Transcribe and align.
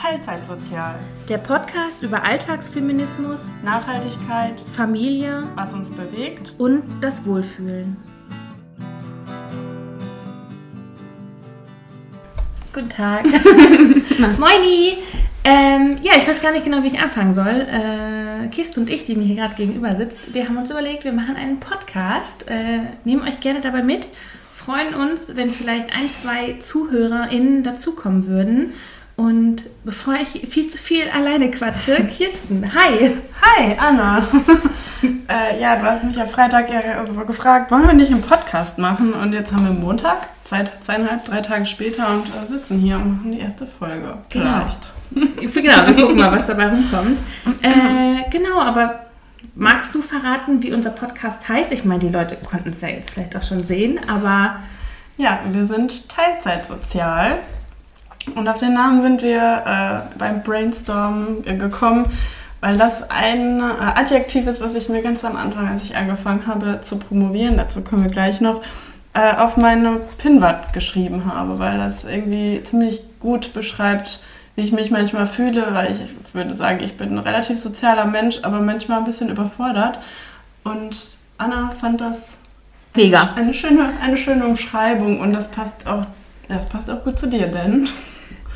Teilzeitsozial. 0.00 0.98
Der 1.28 1.36
Podcast 1.36 2.02
über 2.02 2.22
Alltagsfeminismus, 2.22 3.40
Nachhaltigkeit, 3.62 4.64
Familie 4.72 5.46
was 5.56 5.74
uns 5.74 5.90
bewegt 5.90 6.54
und 6.56 6.84
das 7.02 7.26
Wohlfühlen. 7.26 7.98
Guten 12.72 12.88
Tag. 12.88 13.24
Moini! 14.38 14.98
Ähm, 15.44 15.98
ja, 16.00 16.12
ich 16.16 16.26
weiß 16.26 16.40
gar 16.40 16.52
nicht 16.52 16.64
genau, 16.64 16.82
wie 16.82 16.88
ich 16.88 17.00
anfangen 17.00 17.34
soll. 17.34 17.66
Äh, 17.70 18.48
Kist 18.48 18.78
und 18.78 18.90
ich, 18.90 19.04
die 19.04 19.16
mir 19.16 19.24
hier 19.24 19.36
gerade 19.36 19.54
gegenüber 19.54 19.92
sitzt, 19.92 20.32
wir 20.32 20.46
haben 20.46 20.56
uns 20.56 20.70
überlegt, 20.70 21.04
wir 21.04 21.12
machen 21.12 21.36
einen 21.36 21.60
Podcast. 21.60 22.48
Äh, 22.48 22.80
nehmen 23.04 23.22
euch 23.22 23.40
gerne 23.40 23.60
dabei 23.60 23.82
mit. 23.82 24.08
Freuen 24.50 24.94
uns, 24.94 25.36
wenn 25.36 25.50
vielleicht 25.50 25.94
ein, 25.94 26.10
zwei 26.10 26.58
ZuhörerInnen 26.58 27.62
dazukommen 27.62 28.26
würden. 28.26 28.72
Und 29.20 29.64
bevor 29.84 30.14
ich 30.14 30.48
viel 30.48 30.66
zu 30.68 30.78
viel 30.78 31.06
alleine 31.10 31.50
quatsche, 31.50 32.06
Kirsten, 32.06 32.64
hi. 32.74 33.18
Hi, 33.42 33.76
Anna. 33.76 34.26
äh, 35.28 35.60
ja, 35.60 35.76
du 35.76 35.82
hast 35.82 36.04
mich 36.04 36.18
am 36.18 36.26
Freitag 36.26 36.72
ja 36.72 36.98
also 36.98 37.12
gefragt, 37.12 37.70
wollen 37.70 37.86
wir 37.86 37.92
nicht 37.92 38.10
einen 38.10 38.22
Podcast 38.22 38.78
machen? 38.78 39.12
Und 39.12 39.34
jetzt 39.34 39.52
haben 39.52 39.66
wir 39.66 39.74
Montag, 39.74 40.30
zwei, 40.44 40.64
zweieinhalb, 40.80 41.26
drei 41.26 41.42
Tage 41.42 41.66
später 41.66 42.08
und 42.14 42.28
äh, 42.28 42.46
sitzen 42.46 42.78
hier 42.78 42.96
und 42.96 43.12
machen 43.12 43.32
die 43.32 43.40
erste 43.40 43.66
Folge. 43.66 44.16
Genau. 44.30 44.64
genau, 45.12 45.86
wir 45.86 45.94
gucken 45.96 46.16
mal, 46.16 46.32
was 46.32 46.46
dabei 46.46 46.68
rumkommt. 46.68 47.20
Äh, 47.62 48.30
genau, 48.30 48.62
aber 48.62 49.00
magst 49.54 49.94
du 49.94 50.00
verraten, 50.00 50.62
wie 50.62 50.72
unser 50.72 50.92
Podcast 50.92 51.46
heißt? 51.46 51.72
Ich 51.72 51.84
meine, 51.84 52.00
die 52.00 52.08
Leute 52.08 52.36
konnten 52.36 52.70
es 52.70 52.80
ja 52.80 52.88
jetzt 52.88 53.10
vielleicht 53.10 53.36
auch 53.36 53.42
schon 53.42 53.60
sehen, 53.60 54.00
aber... 54.08 54.60
Ja, 55.18 55.40
wir 55.52 55.66
sind 55.66 56.08
Teilzeitsozial. 56.08 57.40
Und 58.34 58.48
auf 58.48 58.58
den 58.58 58.74
Namen 58.74 59.02
sind 59.02 59.22
wir 59.22 59.40
äh, 59.40 60.18
beim 60.18 60.42
Brainstorm 60.42 61.42
gekommen, 61.44 62.06
weil 62.60 62.76
das 62.76 63.08
ein 63.10 63.60
äh, 63.60 63.62
Adjektiv 63.94 64.46
ist, 64.46 64.60
was 64.60 64.74
ich 64.74 64.88
mir 64.88 65.02
ganz 65.02 65.24
am 65.24 65.36
Anfang, 65.36 65.68
als 65.68 65.82
ich 65.82 65.96
angefangen 65.96 66.46
habe 66.46 66.80
zu 66.82 66.98
promovieren, 66.98 67.56
dazu 67.56 67.80
kommen 67.82 68.04
wir 68.04 68.10
gleich 68.10 68.40
noch, 68.40 68.62
äh, 69.14 69.34
auf 69.36 69.56
meine 69.56 70.00
Pinwand 70.18 70.72
geschrieben 70.72 71.32
habe, 71.32 71.58
weil 71.58 71.78
das 71.78 72.04
irgendwie 72.04 72.62
ziemlich 72.62 73.02
gut 73.18 73.52
beschreibt, 73.52 74.22
wie 74.54 74.62
ich 74.62 74.72
mich 74.72 74.90
manchmal 74.90 75.26
fühle, 75.26 75.68
weil 75.72 75.90
ich, 75.90 76.00
ich 76.00 76.34
würde 76.34 76.54
sagen, 76.54 76.80
ich 76.82 76.96
bin 76.96 77.10
ein 77.10 77.18
relativ 77.18 77.58
sozialer 77.58 78.04
Mensch, 78.04 78.40
aber 78.42 78.60
manchmal 78.60 78.98
ein 78.98 79.04
bisschen 79.04 79.30
überfordert. 79.30 79.98
Und 80.62 81.10
Anna 81.38 81.72
fand 81.80 82.00
das 82.00 82.36
Mega. 82.94 83.30
Eine 83.36 83.54
schöne, 83.54 83.90
eine 84.02 84.16
schöne 84.16 84.44
Umschreibung 84.44 85.20
und 85.20 85.32
das 85.32 85.48
passt 85.48 85.86
auch, 85.86 86.06
das 86.50 86.68
passt 86.68 86.90
auch 86.90 87.04
gut 87.04 87.18
zu 87.18 87.28
dir, 87.28 87.46
denn 87.46 87.88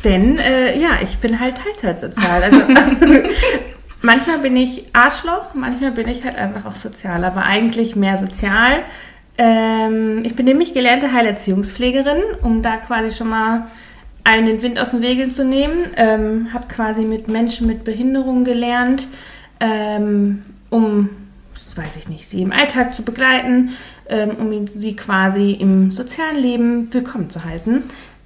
denn 0.04 0.38
äh, 0.38 0.78
ja, 0.78 0.98
ich 1.02 1.18
bin 1.18 1.40
halt 1.40 1.56
teilzeitsozial. 1.56 2.42
Also 2.42 2.60
manchmal 4.02 4.38
bin 4.38 4.56
ich 4.56 4.84
Arschloch, 4.92 5.54
manchmal 5.54 5.92
bin 5.92 6.08
ich 6.08 6.24
halt 6.24 6.36
einfach 6.36 6.66
auch 6.66 6.76
sozial, 6.76 7.24
aber 7.24 7.44
eigentlich 7.44 7.96
mehr 7.96 8.18
sozial. 8.18 8.84
Ähm, 9.38 10.22
ich 10.24 10.36
bin 10.36 10.44
nämlich 10.44 10.74
gelernte 10.74 11.12
Heilerziehungspflegerin, 11.12 12.22
um 12.42 12.62
da 12.62 12.76
quasi 12.76 13.16
schon 13.16 13.30
mal 13.30 13.66
allen 14.22 14.46
den 14.46 14.62
Wind 14.62 14.78
aus 14.78 14.92
den 14.92 15.02
Wegeln 15.02 15.30
zu 15.30 15.44
nehmen. 15.44 15.86
Ähm, 15.96 16.48
habe 16.52 16.68
quasi 16.68 17.04
mit 17.04 17.28
Menschen 17.28 17.66
mit 17.66 17.84
Behinderung 17.84 18.44
gelernt, 18.44 19.08
ähm, 19.58 20.44
um, 20.70 21.10
weiß 21.76 21.96
ich 21.96 22.08
nicht, 22.08 22.28
sie 22.28 22.42
im 22.42 22.52
Alltag 22.52 22.94
zu 22.94 23.02
begleiten, 23.02 23.70
ähm, 24.08 24.30
um 24.38 24.66
sie 24.66 24.96
quasi 24.96 25.52
im 25.52 25.90
sozialen 25.90 26.38
Leben 26.38 26.92
willkommen 26.92 27.30
zu 27.30 27.44
heißen. 27.44 27.82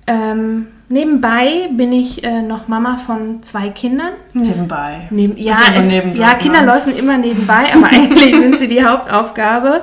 Ähm, 0.06 0.66
Nebenbei 0.90 1.68
bin 1.70 1.92
ich 1.92 2.24
äh, 2.24 2.40
noch 2.40 2.66
Mama 2.66 2.96
von 2.96 3.42
zwei 3.42 3.68
Kindern. 3.68 4.12
Nebenbei. 4.32 5.06
Neben, 5.10 5.36
ja, 5.36 5.58
es, 5.76 5.92
ja, 6.16 6.32
Kinder 6.34 6.62
laufen 6.62 6.96
immer 6.96 7.18
nebenbei, 7.18 7.74
aber 7.74 7.86
eigentlich 7.92 8.34
sind 8.34 8.58
sie 8.58 8.68
die 8.68 8.82
Hauptaufgabe. 8.82 9.80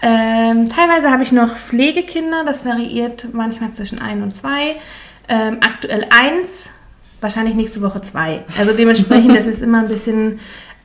Ähm, 0.00 0.68
teilweise 0.68 1.10
habe 1.10 1.24
ich 1.24 1.32
noch 1.32 1.56
Pflegekinder, 1.56 2.44
das 2.46 2.64
variiert 2.64 3.28
manchmal 3.32 3.72
zwischen 3.72 4.00
ein 4.00 4.22
und 4.22 4.32
zwei. 4.36 4.76
Ähm, 5.28 5.56
aktuell 5.60 6.06
eins, 6.10 6.70
wahrscheinlich 7.20 7.56
nächste 7.56 7.82
Woche 7.82 8.00
zwei. 8.02 8.44
Also 8.56 8.74
dementsprechend, 8.74 9.34
das 9.36 9.46
ist 9.46 9.60
immer 9.60 9.80
ein 9.80 9.88
bisschen 9.88 10.38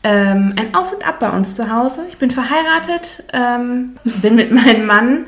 ähm, 0.04 0.54
ein 0.56 0.74
Auf 0.76 0.94
und 0.94 1.08
Ab 1.08 1.20
bei 1.20 1.30
uns 1.30 1.56
zu 1.56 1.72
Hause. 1.72 2.06
Ich 2.10 2.18
bin 2.18 2.32
verheiratet, 2.32 3.24
ähm, 3.34 3.98
bin 4.22 4.36
mit 4.36 4.52
meinem 4.52 4.86
Mann 4.86 5.26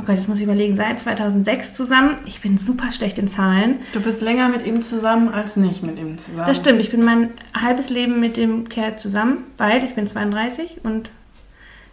oh 0.00 0.04
Gott, 0.04 0.16
jetzt 0.16 0.28
muss 0.28 0.38
ich 0.38 0.44
überlegen, 0.44 0.76
seit 0.76 1.00
2006 1.00 1.74
zusammen. 1.74 2.16
Ich 2.26 2.40
bin 2.40 2.58
super 2.58 2.92
schlecht 2.92 3.18
in 3.18 3.28
Zahlen. 3.28 3.80
Du 3.92 4.00
bist 4.00 4.20
länger 4.20 4.48
mit 4.48 4.64
ihm 4.64 4.82
zusammen 4.82 5.28
als 5.28 5.56
nicht 5.56 5.82
mit 5.82 5.98
ihm 5.98 6.18
zusammen. 6.18 6.46
Das 6.46 6.56
stimmt, 6.56 6.80
ich 6.80 6.90
bin 6.90 7.04
mein 7.04 7.30
halbes 7.54 7.90
Leben 7.90 8.20
mit 8.20 8.36
dem 8.36 8.68
Kerl 8.68 8.96
zusammen, 8.96 9.44
weil 9.56 9.84
ich 9.84 9.94
bin 9.94 10.06
32 10.06 10.80
und 10.84 11.10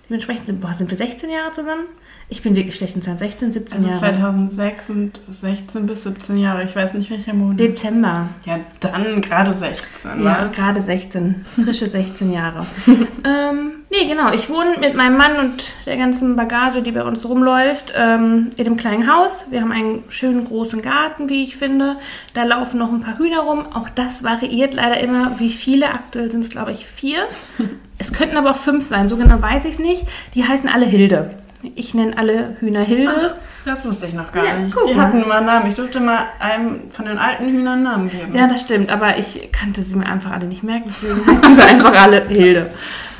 dementsprechend 0.10 0.48
sind, 0.48 0.62
boah, 0.62 0.74
sind 0.74 0.90
wir 0.90 0.98
16 0.98 1.30
Jahre 1.30 1.52
zusammen. 1.52 1.86
Ich 2.28 2.42
bin 2.42 2.56
wirklich 2.56 2.76
schlecht 2.76 2.96
in 2.96 3.04
Zahlen, 3.04 3.20
16, 3.20 3.52
17 3.52 3.78
also 3.78 3.88
Jahre. 3.88 4.00
2006 4.00 4.90
und 4.90 5.22
16 5.30 5.86
bis 5.86 6.04
17 6.04 6.38
Jahre, 6.38 6.64
ich 6.64 6.76
weiß 6.76 6.96
nicht 6.96 7.12
welcher 7.12 7.36
Monat. 7.36 7.60
Dezember. 7.60 8.30
Ja, 8.46 8.60
dann 8.80 9.22
gerade 9.22 9.54
16. 9.54 10.24
Ja, 10.24 10.48
gerade 10.48 10.82
16, 10.82 11.46
frische 11.64 11.86
16 11.86 12.34
Jahre. 12.34 12.66
ähm, 12.88 13.74
nee, 13.92 14.08
genau, 14.08 14.32
ich 14.34 14.50
wohne 14.50 14.72
mit 14.80 14.96
meinem 14.96 15.18
Mann 15.18 15.38
und 15.38 15.64
der 15.86 15.98
ganzen 15.98 16.36
Bagage, 16.36 16.82
die 16.82 16.92
bei 16.92 17.04
uns 17.04 17.26
rumläuft, 17.26 17.94
ähm, 17.96 18.50
in 18.58 18.66
einem 18.66 18.78
kleinen 18.78 19.14
Haus. 19.14 19.46
Wir 19.52 19.62
haben 19.62 19.72
einen 19.72 20.04
schönen 20.10 20.46
großen 20.46 20.82
Garten, 20.82 21.30
wie 21.30 21.44
ich 21.44 21.58
finde. 21.58 21.98
Da 22.34 22.44
laufen 22.44 22.80
noch 22.80 22.92
ein 22.92 23.02
paar 23.02 23.20
Hühner 23.20 23.42
rum. 23.42 23.68
Auch 23.72 23.90
das 23.90 24.24
variiert 24.24 24.74
leider 24.74 25.00
immer, 25.00 25.40
wie 25.40 25.52
viele. 25.52 25.90
Aktuell 25.90 26.32
sind 26.32 26.44
es, 26.44 26.50
glaube 26.50 26.72
ich, 26.72 26.88
vier. 26.88 27.20
es 28.00 28.12
könnten 28.14 28.38
aber 28.38 28.50
auch 28.50 28.58
fünf 28.58 28.84
sein, 28.84 29.10
so 29.10 29.16
genau 29.16 29.40
weiß 29.40 29.66
ich 29.66 29.74
es 29.74 29.80
nicht. 29.80 30.06
Die 30.34 30.44
heißen 30.44 30.68
alle 30.68 30.88
Hilde. 30.88 31.45
Ich 31.76 31.94
nenne 31.94 32.18
alle 32.18 32.56
Hühner 32.60 32.82
Hilde. 32.82 33.12
Ach, 33.14 33.36
das 33.66 33.86
wusste 33.86 34.06
ich 34.06 34.14
noch 34.14 34.32
gar 34.32 34.46
ja, 34.46 34.54
nicht. 34.58 34.76
Die 34.88 35.00
hatten 35.00 35.24
immer 35.24 35.42
Namen. 35.42 35.68
Ich 35.68 35.76
durfte 35.76 36.00
mal 36.00 36.26
einem 36.40 36.92
von 36.92 37.06
den 37.06 37.18
alten 37.18 37.46
Hühnern 37.46 37.84
Namen 37.84 38.10
geben. 38.10 38.36
Ja, 38.36 38.48
das 38.48 38.62
stimmt. 38.62 38.92
Aber 38.92 39.18
ich 39.18 39.50
kannte 39.52 39.82
sie 39.82 39.96
mir 39.96 40.06
einfach 40.06 40.32
alle 40.32 40.46
nicht 40.46 40.64
merken. 40.64 40.90
Deswegen 40.90 41.26
heißen 41.26 41.56
sie 41.56 41.62
einfach 41.62 41.96
alle 41.96 42.28
Hilde. 42.28 42.72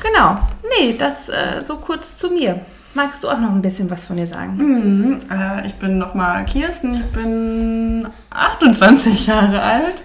Genau. 0.02 0.38
Nee, 0.78 0.96
das 0.98 1.28
äh, 1.28 1.62
so 1.64 1.76
kurz 1.76 2.16
zu 2.16 2.30
mir. 2.30 2.60
Magst 2.94 3.22
du 3.24 3.28
auch 3.28 3.38
noch 3.38 3.50
ein 3.50 3.60
bisschen 3.60 3.90
was 3.90 4.06
von 4.06 4.16
dir 4.16 4.26
sagen? 4.26 4.56
Mhm, 4.56 5.20
äh, 5.30 5.66
ich 5.66 5.74
bin 5.74 5.98
nochmal 5.98 6.46
Kirsten. 6.46 6.94
Ich 6.94 7.12
bin 7.12 8.08
28 8.30 9.26
Jahre 9.26 9.60
alt. 9.60 9.96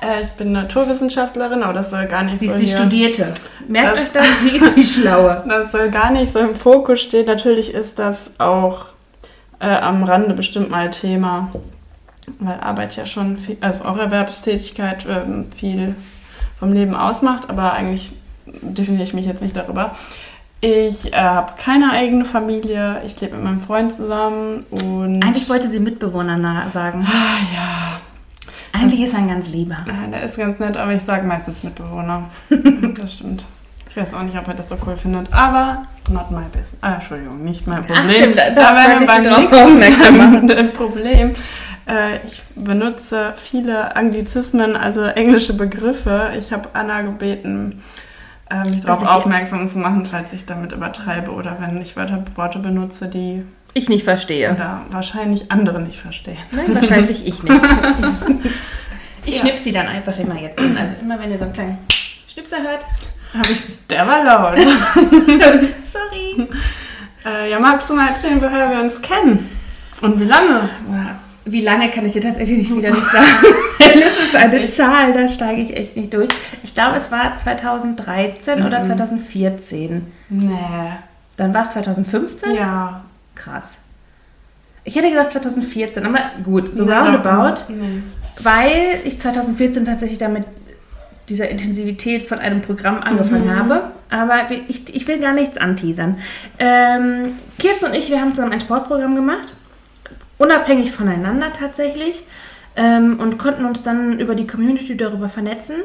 Äh, 0.00 0.22
ich 0.22 0.28
bin 0.30 0.52
Naturwissenschaftlerin, 0.52 1.62
aber 1.62 1.72
das 1.72 1.90
soll 1.90 2.06
gar 2.06 2.22
nicht 2.22 2.40
sie 2.40 2.48
so. 2.48 2.56
Sie 2.56 2.64
ist 2.64 2.72
die 2.72 2.76
Studierte. 2.76 3.34
Merkt 3.66 3.98
euch 3.98 4.12
das, 4.12 4.26
sie 4.42 4.56
ist 4.56 4.76
die 4.76 4.82
Schlaue. 4.82 5.44
Das 5.48 5.72
soll 5.72 5.90
gar 5.90 6.10
nicht 6.10 6.32
so 6.32 6.38
im 6.38 6.54
Fokus 6.54 7.00
stehen. 7.00 7.26
Natürlich 7.26 7.74
ist 7.74 7.98
das 7.98 8.30
auch 8.38 8.86
äh, 9.60 9.66
am 9.66 10.04
Rande 10.04 10.34
bestimmt 10.34 10.70
mal 10.70 10.90
Thema, 10.90 11.50
weil 12.38 12.60
Arbeit 12.60 12.96
ja 12.96 13.06
schon 13.06 13.38
viel, 13.38 13.56
also 13.60 13.84
auch 13.84 13.96
Erwerbstätigkeit 13.96 15.04
äh, 15.06 15.44
viel 15.56 15.96
vom 16.58 16.72
Leben 16.72 16.94
ausmacht, 16.94 17.48
aber 17.48 17.72
eigentlich 17.72 18.12
definiere 18.46 19.04
ich 19.04 19.14
mich 19.14 19.26
jetzt 19.26 19.42
nicht 19.42 19.56
darüber. 19.56 19.96
Ich 20.60 21.12
äh, 21.12 21.16
habe 21.16 21.52
keine 21.56 21.92
eigene 21.92 22.24
Familie, 22.24 23.02
ich 23.06 23.20
lebe 23.20 23.36
mit 23.36 23.44
meinem 23.44 23.60
Freund 23.60 23.92
zusammen 23.92 24.66
und. 24.70 25.24
Eigentlich 25.24 25.48
wollte 25.48 25.68
sie 25.68 25.78
Mitbewohner 25.78 26.68
sagen. 26.70 27.06
Ah, 27.08 27.38
ja, 27.54 28.00
eigentlich 28.72 29.00
ist 29.00 29.14
er 29.14 29.20
ein 29.20 29.28
ganz 29.28 29.48
lieber. 29.50 29.78
Ja, 29.86 30.06
der 30.10 30.22
ist 30.22 30.36
ganz 30.36 30.58
nett, 30.58 30.76
aber 30.76 30.92
ich 30.92 31.02
sage 31.02 31.26
meistens 31.26 31.62
Mitbewohner. 31.62 32.30
das 33.00 33.14
stimmt. 33.14 33.44
Ich 33.90 33.96
weiß 33.96 34.14
auch 34.14 34.22
nicht, 34.22 34.38
ob 34.38 34.46
er 34.46 34.54
das 34.54 34.68
so 34.68 34.76
cool 34.86 34.96
findet, 34.96 35.32
aber 35.32 35.86
not 36.10 36.30
my 36.30 36.44
business. 36.52 36.78
Ah, 36.82 36.94
Entschuldigung, 36.94 37.42
nicht 37.42 37.66
mein 37.66 37.84
Problem. 37.84 38.04
Ach, 38.06 38.10
stimmt, 38.10 38.38
da, 38.38 38.50
da 38.50 38.76
werden 38.76 39.00
wir 39.00 39.50
beim 39.50 39.74
nächsten 39.74 40.50
ein 40.50 40.72
Problem. 40.72 41.34
Äh, 41.88 42.18
ich 42.26 42.42
benutze 42.54 43.32
viele 43.36 43.96
Anglizismen, 43.96 44.76
also 44.76 45.02
englische 45.02 45.54
Begriffe. 45.54 46.32
Ich 46.38 46.52
habe 46.52 46.68
Anna 46.74 47.00
gebeten, 47.00 47.82
äh, 48.50 48.68
mich 48.68 48.82
darauf 48.82 49.06
aufmerksam 49.06 49.66
zu 49.66 49.78
machen, 49.78 50.06
falls 50.06 50.32
ich 50.32 50.44
damit 50.44 50.72
übertreibe 50.72 51.30
oder 51.30 51.56
wenn 51.60 51.80
ich 51.80 51.96
Wörter, 51.96 52.24
Worte 52.34 52.58
benutze, 52.58 53.08
die 53.08 53.44
ich 53.74 53.88
nicht 53.88 54.04
verstehe. 54.04 54.52
Oder 54.52 54.82
wahrscheinlich 54.90 55.50
andere 55.50 55.80
nicht 55.80 56.00
verstehen. 56.00 56.38
Nein, 56.50 56.74
wahrscheinlich 56.74 57.26
ich 57.26 57.42
nicht. 57.42 57.60
Ich 59.28 59.34
ja. 59.34 59.40
schnipp 59.40 59.58
sie 59.58 59.72
dann 59.72 59.86
einfach 59.86 60.18
immer 60.18 60.40
jetzt 60.40 60.58
an. 60.58 60.76
Also 60.76 60.92
immer 61.02 61.20
wenn 61.20 61.30
ihr 61.30 61.36
so 61.36 61.44
einen 61.44 61.52
kleinen 61.52 61.78
Schnipser 62.32 62.62
hört, 62.62 62.86
habe 63.34 63.48
ich. 63.50 63.86
Der 63.88 64.06
war 64.06 64.24
laut. 64.24 64.58
Sorry. 65.84 66.48
Äh, 67.26 67.50
ja, 67.50 67.58
magst 67.58 67.90
du 67.90 67.94
mal 67.94 68.08
erzählen, 68.08 68.40
woher 68.40 68.70
wir 68.70 68.80
uns 68.80 69.02
kennen? 69.02 69.50
Und 70.00 70.18
wie 70.18 70.24
lange? 70.24 70.70
Wie 71.44 71.62
lange 71.62 71.90
kann 71.90 72.06
ich 72.06 72.12
dir 72.12 72.22
tatsächlich 72.22 72.74
wieder 72.74 72.90
nicht 72.90 73.04
sagen. 73.04 73.26
das 73.78 74.24
ist 74.24 74.34
eine 74.34 74.66
Zahl, 74.68 75.12
da 75.12 75.28
steige 75.28 75.62
ich 75.62 75.76
echt 75.76 75.96
nicht 75.96 76.14
durch. 76.14 76.30
Ich 76.62 76.74
glaube, 76.74 76.96
es 76.96 77.10
war 77.10 77.36
2013 77.36 78.60
mhm. 78.60 78.66
oder 78.66 78.82
2014. 78.82 80.06
Nee. 80.30 80.56
Dann 81.36 81.52
war 81.52 81.62
es 81.62 81.70
2015? 81.72 82.54
Ja. 82.54 83.04
Krass. 83.38 83.78
Ich 84.84 84.94
hätte 84.96 85.10
gedacht 85.10 85.30
2014, 85.30 86.04
aber 86.06 86.18
gut, 86.44 86.74
so 86.74 86.84
roundabout. 86.84 87.62
Nee. 87.68 88.02
weil 88.40 89.00
ich 89.04 89.20
2014 89.20 89.84
tatsächlich 89.84 90.18
damit 90.18 90.44
dieser 91.28 91.48
Intensivität 91.48 92.26
von 92.26 92.38
einem 92.38 92.62
Programm 92.62 93.00
angefangen 93.00 93.46
Mhm. 93.48 93.56
habe. 93.58 93.82
Aber 94.10 94.46
ich, 94.68 94.94
ich 94.94 95.06
will 95.08 95.18
gar 95.20 95.34
nichts 95.34 95.58
anteasern. 95.58 96.16
Ähm, 96.58 97.34
Kirsten 97.58 97.86
und 97.86 97.94
ich, 97.94 98.10
wir 98.10 98.20
haben 98.20 98.30
zusammen 98.34 98.52
ein 98.52 98.60
Sportprogramm 98.60 99.14
gemacht, 99.14 99.52
unabhängig 100.38 100.90
voneinander 100.92 101.52
tatsächlich, 101.52 102.22
ähm, 102.76 103.18
und 103.20 103.38
konnten 103.38 103.64
uns 103.66 103.82
dann 103.82 104.18
über 104.20 104.34
die 104.34 104.46
Community 104.46 104.96
darüber 104.96 105.28
vernetzen. 105.28 105.76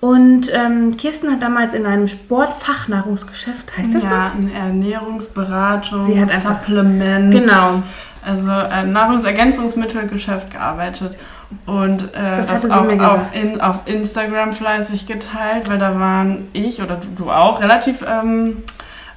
Und 0.00 0.52
ähm, 0.52 0.96
Kirsten 0.98 1.30
hat 1.32 1.42
damals 1.42 1.72
in 1.72 1.86
einem 1.86 2.06
Sportfachnahrungsgeschäft, 2.08 3.76
heißt 3.78 3.94
das 3.94 4.04
ja, 4.04 4.32
eine 4.34 4.52
Ernährungsberatung, 4.52 6.00
Sie 6.00 6.20
hat 6.20 6.30
einfach- 6.30 6.58
Supplement. 6.60 7.32
Genau. 7.32 7.82
Also 8.26 8.50
ein 8.50 8.90
Nahrungsergänzungsmittelgeschäft 8.90 10.50
gearbeitet. 10.50 11.16
Und 11.66 12.14
äh, 12.14 12.36
Das 12.36 12.48
das, 12.48 12.70
auch 12.70 12.88
gesagt. 12.88 13.38
in, 13.38 13.60
auf 13.60 13.80
Instagram 13.84 14.52
fleißig 14.52 15.06
geteilt, 15.06 15.70
weil 15.70 15.78
da 15.78 15.98
waren 15.98 16.48
ich 16.52 16.82
oder 16.82 16.96
du, 16.96 17.06
du 17.24 17.30
auch 17.30 17.60
relativ 17.60 18.02
ähm, 18.02 18.62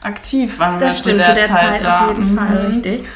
aktiv 0.04 0.60
waren 0.60 0.80
wir 0.80 0.88
Das 0.88 1.00
stimmt, 1.00 1.24
zu 1.24 1.34
der 1.34 1.48
Zeit, 1.54 1.84
da. 1.84 2.02
auf 2.02 2.08
jeden 2.10 2.32
Mhm. 2.34 2.38
Fall, 2.38 2.58
richtig. 2.70 3.08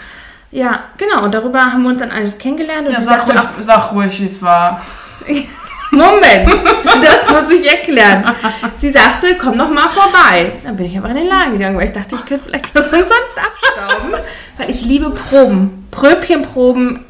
Ja, 0.49 0.79
genau. 0.97 1.23
Und 1.25 1.33
darüber 1.33 1.61
haben 1.61 1.83
wir 1.83 1.89
uns 1.89 1.99
dann 1.99 2.11
eigentlich 2.11 2.37
kennengelernt. 2.37 2.87
Und 2.87 2.93
Ja, 2.93 3.01
sag 3.01 3.27
ruhig, 3.27 3.37
auch, 3.37 3.49
sag 3.61 3.91
ruhig, 3.93 4.19
wie 4.21 4.25
es 4.27 4.41
war. 4.41 4.81
Moment, 5.91 6.47
das 6.83 7.29
muss 7.29 7.51
ich 7.51 7.69
erklären. 7.69 8.33
Sie 8.77 8.91
sagte, 8.91 9.35
komm 9.39 9.57
noch 9.57 9.69
mal 9.69 9.89
vorbei. 9.89 10.53
Dann 10.63 10.77
bin 10.77 10.85
ich 10.85 10.97
aber 10.97 11.09
in 11.09 11.15
den 11.17 11.27
Laden 11.27 11.53
gegangen, 11.53 11.77
weil 11.77 11.87
ich 11.87 11.93
dachte, 11.93 12.15
ich 12.15 12.25
könnte 12.25 12.45
vielleicht 12.47 12.73
was 12.73 12.85
umsonst 12.91 13.37
abstauben. 13.37 14.13
Weil 14.57 14.69
ich 14.69 14.81
liebe 14.85 15.09
Proben. 15.11 15.87
Pröbchenproben. 15.91 17.05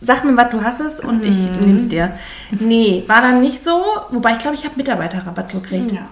Sag 0.00 0.24
mir, 0.24 0.36
was 0.36 0.50
du 0.50 0.62
hast 0.62 0.80
es 0.80 1.00
und 1.00 1.24
ich 1.24 1.36
Mhm. 1.36 1.66
nehm's 1.66 1.88
dir. 1.88 2.12
Nee, 2.50 3.04
war 3.06 3.20
dann 3.22 3.40
nicht 3.40 3.62
so. 3.62 3.82
Wobei 4.10 4.32
ich 4.32 4.38
glaube, 4.38 4.56
ich 4.56 4.64
habe 4.64 4.74
Mitarbeiterrabatt 4.76 5.50
gekriegt. 5.50 5.92
Ja. 5.92 6.08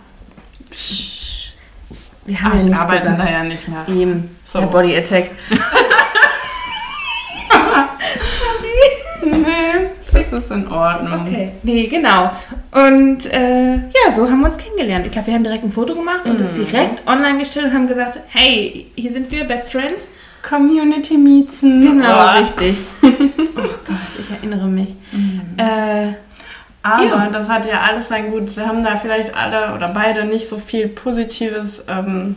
Wir 2.24 2.36
Ach, 2.38 2.44
haben 2.44 2.52
ja 2.54 2.58
ich 2.60 2.66
nicht 2.66 2.78
arbeite 2.78 3.00
gesagt. 3.02 3.18
da 3.20 3.30
ja 3.30 3.44
nicht 3.44 3.68
mehr. 3.68 3.84
Eben, 3.88 4.36
So. 4.44 4.60
der 4.60 4.66
Body 4.66 4.96
Attack. 4.96 5.30
Nee, 9.24 9.71
das 10.30 10.44
ist 10.44 10.50
in 10.50 10.66
Ordnung. 10.70 11.22
Okay, 11.26 11.52
nee, 11.62 11.86
genau. 11.86 12.30
Und 12.70 13.26
äh, 13.26 13.74
ja, 13.76 14.12
so 14.14 14.28
haben 14.28 14.40
wir 14.40 14.46
uns 14.48 14.58
kennengelernt. 14.58 15.06
Ich 15.06 15.12
glaube, 15.12 15.26
wir 15.28 15.34
haben 15.34 15.44
direkt 15.44 15.64
ein 15.64 15.72
Foto 15.72 15.94
gemacht 15.94 16.24
und 16.24 16.38
das 16.40 16.52
direkt 16.52 17.06
online 17.08 17.38
gestellt 17.38 17.66
und 17.66 17.74
haben 17.74 17.88
gesagt, 17.88 18.18
hey, 18.28 18.90
hier 18.94 19.12
sind 19.12 19.30
wir, 19.30 19.44
Best 19.44 19.72
Friends. 19.72 20.08
Community 20.48 21.16
Meetzen. 21.16 21.80
Genau, 21.80 22.26
Oh. 22.26 22.40
richtig. 22.40 22.76
oh 23.02 23.08
Gott, 23.86 23.96
ich 24.20 24.28
erinnere 24.30 24.66
mich. 24.66 24.90
Äh, 25.56 26.14
Aber 26.82 27.04
Ja. 27.04 27.28
das 27.32 27.48
hat 27.48 27.64
ja 27.64 27.80
alles 27.82 28.08
sein 28.08 28.32
Gut. 28.32 28.56
Wir 28.56 28.66
haben 28.66 28.82
da 28.82 28.96
vielleicht 28.96 29.36
alle 29.36 29.72
oder 29.74 29.86
beide 29.88 30.24
nicht 30.24 30.48
so 30.48 30.58
viel 30.58 30.88
Positives 30.88 31.84
ähm, 31.88 32.34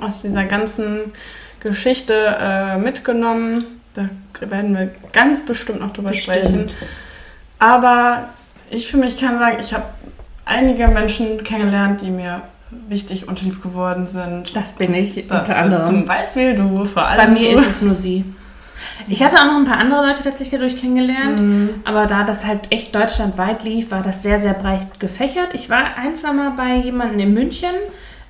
aus 0.00 0.22
dieser 0.22 0.44
ganzen 0.44 1.12
Geschichte 1.60 2.14
äh, 2.40 2.78
mitgenommen. 2.78 3.66
Da 3.92 4.08
werden 4.40 4.74
wir 4.74 4.90
ganz 5.12 5.44
bestimmt 5.44 5.80
noch 5.80 5.90
drüber 5.92 6.10
Bestimmt. 6.10 6.36
sprechen. 6.38 6.70
Aber 7.58 8.28
ich 8.70 8.90
für 8.90 8.96
mich 8.96 9.18
kann 9.18 9.38
sagen, 9.38 9.58
ich 9.60 9.72
habe 9.72 9.84
einige 10.44 10.88
Menschen 10.88 11.42
kennengelernt, 11.42 12.02
die 12.02 12.10
mir 12.10 12.42
wichtig 12.88 13.28
und 13.28 13.40
lieb 13.42 13.62
geworden 13.62 14.06
sind. 14.06 14.54
das 14.56 14.74
bin 14.74 14.92
ich 14.94 15.30
unter 15.30 15.56
anderem. 15.56 15.86
Zum 15.86 16.06
Beispiel 16.06 16.54
du, 16.56 16.84
vor 16.84 17.06
allem 17.06 17.18
Bei 17.18 17.28
mir 17.28 17.52
du. 17.52 17.58
ist 17.60 17.70
es 17.70 17.82
nur 17.82 17.94
sie. 17.94 18.24
Ich 19.08 19.22
hatte 19.22 19.36
auch 19.36 19.44
noch 19.46 19.56
ein 19.56 19.64
paar 19.64 19.78
andere 19.78 20.06
Leute 20.06 20.22
tatsächlich 20.22 20.60
dadurch 20.60 20.80
kennengelernt. 20.80 21.40
Mhm. 21.40 21.70
Aber 21.84 22.06
da 22.06 22.24
das 22.24 22.44
halt 22.44 22.72
echt 22.72 22.94
deutschlandweit 22.94 23.64
lief, 23.64 23.90
war 23.90 24.02
das 24.02 24.22
sehr, 24.22 24.38
sehr 24.38 24.54
breit 24.54 25.00
gefächert. 25.00 25.54
Ich 25.54 25.70
war 25.70 25.96
ein, 25.96 26.14
zwei 26.14 26.32
Mal 26.32 26.52
bei 26.56 26.76
jemandem 26.76 27.20
in 27.20 27.34
München, 27.34 27.70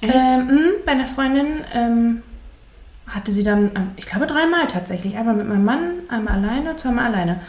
ähm, 0.03 0.11
mh, 0.47 0.59
bei 0.85 0.93
einer 0.93 1.07
Freundin. 1.07 1.47
Ähm, 1.75 2.23
hatte 3.09 3.33
sie 3.33 3.45
dann, 3.45 3.71
ähm, 3.77 3.91
ich 3.97 4.07
glaube, 4.07 4.27
dreimal 4.27 4.67
tatsächlich. 4.67 5.17
Einmal 5.17 5.35
mit 5.35 5.49
meinem 5.49 5.65
Mann, 5.65 5.81
einmal 6.09 6.35
alleine, 6.35 6.77
zweimal 6.77 7.07
alleine. 7.07 7.41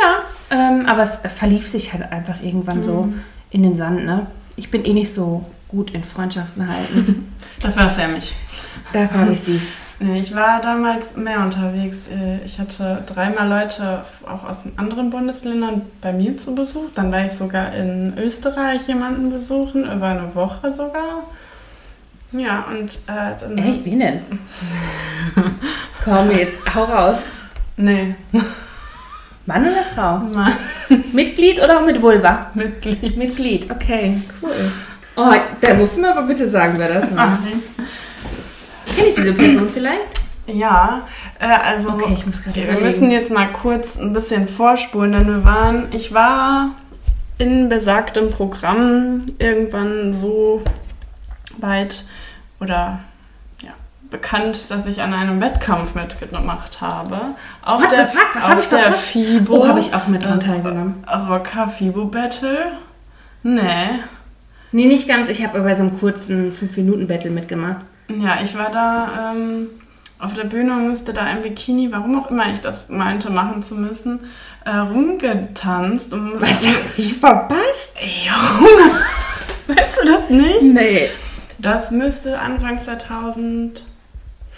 Ja, 0.00 0.22
ähm, 0.50 0.86
aber 0.86 1.02
es 1.02 1.16
verlief 1.34 1.66
sich 1.68 1.92
halt 1.92 2.10
einfach 2.12 2.42
irgendwann 2.42 2.82
so 2.82 3.04
Mhm. 3.04 3.20
in 3.50 3.62
den 3.62 3.76
Sand. 3.76 4.04
Ne? 4.04 4.26
Ich 4.56 4.70
bin 4.70 4.84
eh 4.84 4.92
nicht 4.92 5.12
so 5.12 5.44
gut 5.68 5.90
in 5.92 6.04
Freundschaften 6.04 6.68
halten. 6.68 7.32
Dafür 7.60 7.84
hast 7.84 7.96
du 7.96 8.02
ja 8.02 8.08
mich. 8.08 8.34
Dafür 8.92 9.20
habe 9.20 9.32
ich 9.32 9.40
sie. 9.40 9.60
Nee, 9.98 10.20
ich 10.20 10.34
war 10.34 10.60
damals 10.60 11.16
mehr 11.16 11.40
unterwegs. 11.40 12.08
Äh, 12.08 12.44
Ich 12.44 12.58
hatte 12.58 13.02
dreimal 13.06 13.48
Leute 13.48 14.04
auch 14.26 14.44
aus 14.46 14.68
anderen 14.76 15.08
Bundesländern 15.08 15.80
bei 16.02 16.12
mir 16.12 16.36
zu 16.36 16.54
Besuch. 16.54 16.90
Dann 16.94 17.10
war 17.10 17.24
ich 17.24 17.32
sogar 17.32 17.72
in 17.74 18.12
Österreich 18.18 18.86
jemanden 18.88 19.30
besuchen, 19.32 19.84
über 19.90 20.08
eine 20.08 20.34
Woche 20.34 20.70
sogar. 20.74 21.22
Ja, 22.32 22.66
und 22.70 22.90
äh, 23.06 23.32
dann. 23.40 23.56
Echt? 23.56 23.86
Wen 23.86 24.00
denn? 24.00 24.20
Komm 26.04 26.30
jetzt, 26.30 26.74
hau 26.74 26.84
raus. 26.84 27.16
Nee, 27.78 28.14
Mann 29.46 29.62
oder 29.62 29.84
Frau? 29.94 30.18
Mann, 30.18 30.52
Mitglied 31.12 31.62
oder 31.62 31.80
mit 31.82 32.02
Vulva? 32.02 32.50
Mitglied. 32.54 33.16
Mitglied, 33.16 33.70
okay, 33.70 34.20
cool. 34.42 34.50
Oh, 35.16 35.32
da 35.60 35.74
musst 35.74 35.96
du 35.96 36.00
mir 36.02 36.10
aber 36.10 36.26
bitte 36.26 36.46
sagen, 36.48 36.74
wer 36.78 37.00
das 37.00 37.16
war. 37.16 37.38
Kenne 38.94 39.08
ich 39.08 39.14
diese 39.14 39.32
Person 39.32 39.68
vielleicht? 39.70 40.02
Ja, 40.46 41.06
äh, 41.40 41.46
also 41.46 41.90
Okay, 41.90 42.14
ich 42.18 42.26
muss 42.26 42.42
gerade 42.42 42.56
wir 42.56 42.62
überlegen. 42.64 42.86
müssen 42.86 43.10
jetzt 43.10 43.32
mal 43.32 43.52
kurz 43.52 43.96
ein 43.98 44.12
bisschen 44.12 44.46
vorspulen, 44.46 45.12
denn 45.12 45.26
wir 45.26 45.44
waren, 45.44 45.86
ich 45.92 46.12
war 46.12 46.72
in 47.38 47.68
besagtem 47.68 48.30
Programm 48.30 49.22
irgendwann 49.38 50.12
so 50.14 50.62
weit 51.58 52.04
oder 52.60 53.00
bekannt, 54.10 54.70
dass 54.70 54.86
ich 54.86 55.02
an 55.02 55.12
einem 55.12 55.40
Wettkampf 55.40 55.94
mitgemacht 55.94 56.80
habe. 56.80 57.20
Auf 57.62 57.82
What 57.82 57.90
the 57.90 57.96
der, 57.96 58.06
fuck? 58.06 58.26
Was 58.34 58.44
auf 58.44 58.50
hab 58.50 58.60
ich 58.60 58.68
der 58.68 58.78
verpasst? 58.80 59.02
FIBO. 59.04 59.54
Oh, 59.54 59.68
habe 59.68 59.80
ich 59.80 59.94
auch 59.94 60.06
mit 60.06 60.24
dran 60.24 60.40
teilgenommen. 60.40 61.04
Rocker 61.28 61.68
FIBO 61.68 62.06
Battle? 62.06 62.72
Nee. 63.42 64.00
Nee, 64.72 64.86
nicht 64.86 65.08
ganz. 65.08 65.30
Ich 65.30 65.44
habe 65.44 65.60
bei 65.60 65.74
so 65.74 65.82
einem 65.82 65.98
kurzen 65.98 66.52
5-Minuten-Battle 66.52 67.30
mitgemacht. 67.30 67.78
Ja, 68.08 68.38
ich 68.42 68.56
war 68.56 68.70
da 68.70 69.32
ähm, 69.32 69.68
auf 70.18 70.34
der 70.34 70.44
Bühne 70.44 70.74
und 70.74 70.88
musste 70.88 71.12
da 71.12 71.30
im 71.30 71.42
Bikini, 71.42 71.92
warum 71.92 72.20
auch 72.20 72.30
immer 72.30 72.50
ich 72.52 72.60
das 72.60 72.88
meinte, 72.88 73.30
machen 73.30 73.62
zu 73.62 73.74
müssen, 73.74 74.20
äh, 74.64 74.70
rumgetanzt. 74.76 76.12
Und 76.12 76.40
Was 76.40 76.66
habe 76.66 76.78
ich 76.96 77.14
verpasst? 77.14 77.96
Junge, 78.26 78.92
weißt 79.66 79.98
du 80.02 80.06
das 80.06 80.30
nicht? 80.30 80.62
Nee. 80.62 81.08
Das 81.58 81.90
müsste 81.90 82.38
Anfang 82.38 82.78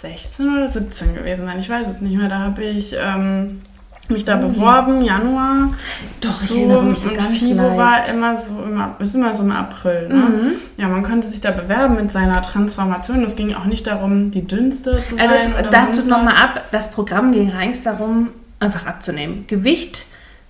2016 0.01 0.49
oder 0.49 0.69
17 0.69 1.15
gewesen 1.15 1.45
sein. 1.45 1.59
Ich 1.59 1.69
weiß 1.69 1.87
es 1.87 2.01
nicht 2.01 2.17
mehr. 2.17 2.29
Da 2.29 2.39
habe 2.39 2.63
ich 2.63 2.95
ähm, 2.97 3.61
mich 4.07 4.25
da 4.25 4.37
beworben, 4.37 5.03
Januar. 5.03 5.73
Doch, 6.21 6.41
ich 6.43 6.51
erinnere 6.51 6.83
mich 6.83 6.99
so 6.99 7.09
und 7.09 7.17
ganz 7.17 7.37
FIBO 7.37 7.61
leicht. 7.61 7.77
war 7.77 8.09
immer 8.09 8.37
so 8.37 8.63
im, 8.63 8.83
ist 8.99 9.15
immer 9.15 9.35
so 9.35 9.43
im 9.43 9.51
April. 9.51 10.07
Ne? 10.07 10.15
Mhm. 10.15 10.51
Ja, 10.77 10.87
man 10.87 11.03
konnte 11.03 11.27
sich 11.27 11.41
da 11.41 11.51
bewerben 11.51 11.95
mit 11.95 12.11
seiner 12.11 12.41
Transformation. 12.41 13.23
Es 13.23 13.35
ging 13.35 13.53
auch 13.53 13.65
nicht 13.65 13.85
darum, 13.87 14.31
die 14.31 14.45
dünnste 14.47 15.03
zu 15.05 15.17
Also 15.17 15.35
sein. 15.35 15.53
oder 15.59 15.69
dazu 15.69 16.07
nochmal 16.07 16.35
ab, 16.35 16.65
das 16.71 16.91
Programm 16.91 17.31
ging 17.31 17.51
eigentlich 17.51 17.83
darum, 17.83 18.29
einfach 18.59 18.85
abzunehmen. 18.87 19.45
Gewicht 19.47 20.05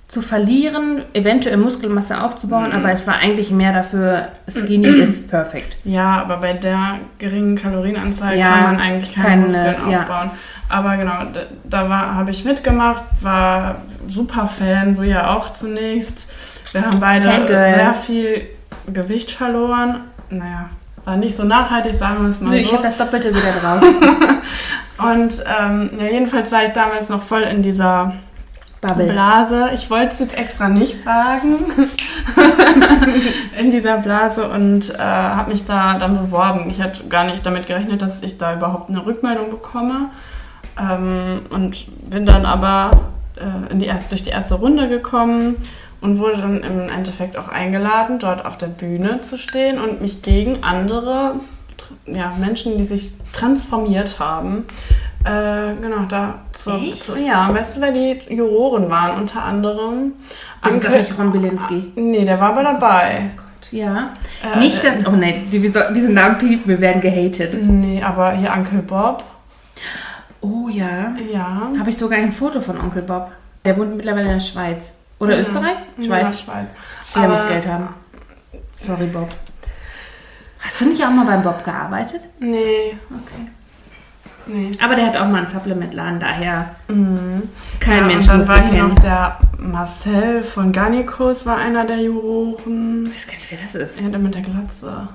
zu 0.09 0.21
verlieren, 0.21 1.03
eventuell 1.13 1.55
Muskelmasse 1.57 2.21
aufzubauen, 2.21 2.69
Mhm. 2.69 2.75
aber 2.77 2.91
es 2.91 3.05
war 3.05 3.19
eigentlich 3.19 3.51
mehr 3.51 3.71
dafür, 3.71 4.29
skinny 4.49 4.87
ist 4.87 5.29
perfekt. 5.29 5.77
Ja, 5.83 6.19
aber 6.21 6.37
bei 6.37 6.53
der 6.53 6.95
geringen 7.19 7.55
Kalorienanzahl 7.55 8.35
Ja, 8.35 8.49
kann 8.49 8.63
man 8.63 8.79
eigentlich 8.81 9.13
keine, 9.13 9.27
keine- 9.27 9.43
Muskeln 9.45 9.91
ja. 9.91 9.99
aufbauen. 10.01 10.31
Aber 10.67 10.97
genau, 10.97 11.13
da, 11.63 11.89
war 11.89 12.15
habe 12.15 12.31
ich 12.31 12.43
mitgemacht, 12.43 13.03
war 13.21 13.75
super 14.07 14.47
Fan, 14.47 14.95
du 14.95 15.03
ja 15.03 15.35
auch 15.37 15.53
zunächst. 15.53 16.31
Wir 16.71 16.81
haben 16.85 16.99
beide 16.99 17.27
sehr 17.47 17.93
viel 17.93 18.47
Gewicht 18.91 19.31
verloren. 19.31 20.01
Naja, 20.31 20.69
war 21.05 21.17
nicht 21.17 21.37
so 21.37 21.43
nachhaltig, 21.43 21.93
sagen 21.93 22.23
wir 22.23 22.29
es 22.29 22.39
mal 22.41 22.49
Nö, 22.51 22.57
so. 22.57 22.61
ich 22.63 22.73
habe 22.73 22.83
das 22.83 22.97
Doppelte 22.97 23.29
wieder 23.29 23.53
drauf. 23.61 23.83
Und 24.97 25.33
ähm, 25.59 25.89
ja, 25.99 26.05
jedenfalls 26.11 26.51
war 26.51 26.65
ich 26.65 26.71
damals 26.71 27.09
noch 27.09 27.21
voll 27.23 27.41
in 27.43 27.61
dieser 27.63 28.13
Bubble. 28.81 29.07
Blase. 29.07 29.69
Ich 29.75 29.89
wollte 29.89 30.13
es 30.13 30.19
jetzt 30.19 30.37
extra 30.37 30.69
nicht 30.69 31.03
sagen. 31.03 31.57
in 33.59 33.71
dieser 33.71 33.97
Blase 33.97 34.47
und 34.47 34.89
äh, 34.89 34.97
habe 34.97 35.51
mich 35.51 35.65
da 35.65 35.97
dann 35.97 36.17
beworben. 36.17 36.69
Ich 36.69 36.81
hatte 36.81 37.05
gar 37.07 37.25
nicht 37.25 37.45
damit 37.45 37.67
gerechnet, 37.67 38.01
dass 38.01 38.23
ich 38.23 38.37
da 38.37 38.55
überhaupt 38.55 38.89
eine 38.89 39.05
Rückmeldung 39.05 39.49
bekomme. 39.49 40.11
Ähm, 40.79 41.41
und 41.49 41.87
bin 42.09 42.25
dann 42.25 42.45
aber 42.45 42.91
äh, 43.35 43.71
in 43.71 43.79
die 43.79 43.85
erst, 43.85 44.11
durch 44.11 44.23
die 44.23 44.29
erste 44.29 44.55
Runde 44.55 44.87
gekommen 44.87 45.57
und 46.01 46.19
wurde 46.19 46.37
dann 46.37 46.63
im 46.63 46.89
Endeffekt 46.89 47.37
auch 47.37 47.49
eingeladen, 47.49 48.19
dort 48.19 48.45
auf 48.45 48.57
der 48.57 48.67
Bühne 48.67 49.19
zu 49.21 49.37
stehen 49.37 49.79
und 49.79 50.01
mich 50.01 50.21
gegen 50.21 50.63
andere 50.63 51.35
ja, 52.05 52.33
Menschen, 52.39 52.77
die 52.77 52.85
sich 52.85 53.11
transformiert 53.33 54.19
haben, 54.19 54.65
Äh, 55.25 55.75
genau, 55.81 56.05
da 56.07 56.39
zu, 56.53 56.71
Echt? 56.71 57.03
zu 57.03 57.17
ja, 57.17 57.53
weißt 57.53 57.77
du, 57.77 57.81
wer 57.81 57.91
die 57.91 58.21
Juroren 58.33 58.89
waren? 58.89 59.19
Unter 59.19 59.43
anderem. 59.43 60.13
Das 60.63 60.77
ist 60.77 60.89
nicht 60.89 61.17
Ron 61.19 61.31
Bilinski. 61.31 61.91
Nee, 61.95 62.23
der 62.25 62.39
war 62.39 62.51
aber 62.51 62.63
dabei. 62.63 63.31
Ja. 63.71 64.13
Äh, 64.41 64.59
nicht 64.59 64.83
das. 64.83 65.05
Oh 65.05 65.11
nein, 65.11 65.47
die, 65.51 65.59
diesen 65.59 66.13
Namen 66.13 66.37
piepen, 66.37 66.67
wir 66.69 66.79
werden 66.79 67.01
gehatet. 67.01 67.53
Nee, 67.61 68.01
aber 68.01 68.31
hier 68.31 68.51
Uncle 68.53 68.81
Bob. 68.81 69.23
Oh 70.41 70.69
ja. 70.69 71.13
Ja. 71.31 71.69
Habe 71.77 71.89
ich 71.89 71.97
sogar 71.97 72.17
ein 72.17 72.31
Foto 72.31 72.61
von 72.61 72.79
Onkel 72.79 73.01
Bob. 73.01 73.29
Der 73.65 73.75
wohnt 73.77 73.97
mittlerweile 73.97 74.27
in 74.27 74.33
der 74.35 74.39
Schweiz. 74.39 74.93
Oder 75.19 75.35
Ja. 75.35 75.41
Österreich? 75.41 75.75
Ja, 75.97 76.05
Schweiz. 76.05 76.39
Schweiz. 76.39 76.67
Die 77.13 77.19
haben 77.19 77.25
Aber- 77.25 77.33
das 77.35 77.47
Geld 77.49 77.67
haben. 77.67 77.89
Sorry, 78.77 79.05
Bob. 79.07 79.27
Hast 80.61 80.79
du 80.79 80.85
nicht 80.85 81.03
auch 81.05 81.09
mal 81.11 81.25
beim 81.25 81.43
Bob 81.43 81.63
gearbeitet? 81.63 82.21
Nee, 82.39 82.95
Okay. 83.09 83.51
Nee. 84.51 84.71
Aber 84.83 84.95
der 84.95 85.05
hat 85.07 85.17
auch 85.17 85.27
mal 85.27 85.37
einen 85.39 85.47
Supplementladen, 85.47 86.19
daher 86.19 86.71
Mhm. 86.87 87.43
kein 87.79 87.99
ja, 87.99 88.05
Mensch 88.05 88.25
und 88.25 88.29
dann 88.29 88.37
muss 88.39 88.47
war 88.49 88.61
hier 88.69 88.83
noch 88.83 88.95
der 88.99 89.37
Marcel 89.57 90.43
von 90.43 90.71
Garnicus 90.71 91.45
war 91.45 91.57
einer 91.57 91.85
der 91.85 91.97
Juroren. 92.01 93.05
Ich 93.07 93.13
weiß 93.13 93.27
gar 93.27 93.35
nicht, 93.37 93.51
wer 93.51 93.59
das 93.63 93.75
ist. 93.75 93.99
Ja, 94.01 94.07
der 94.09 94.19
mit 94.19 94.33
der 94.35 94.41
Glatze. 94.41 95.07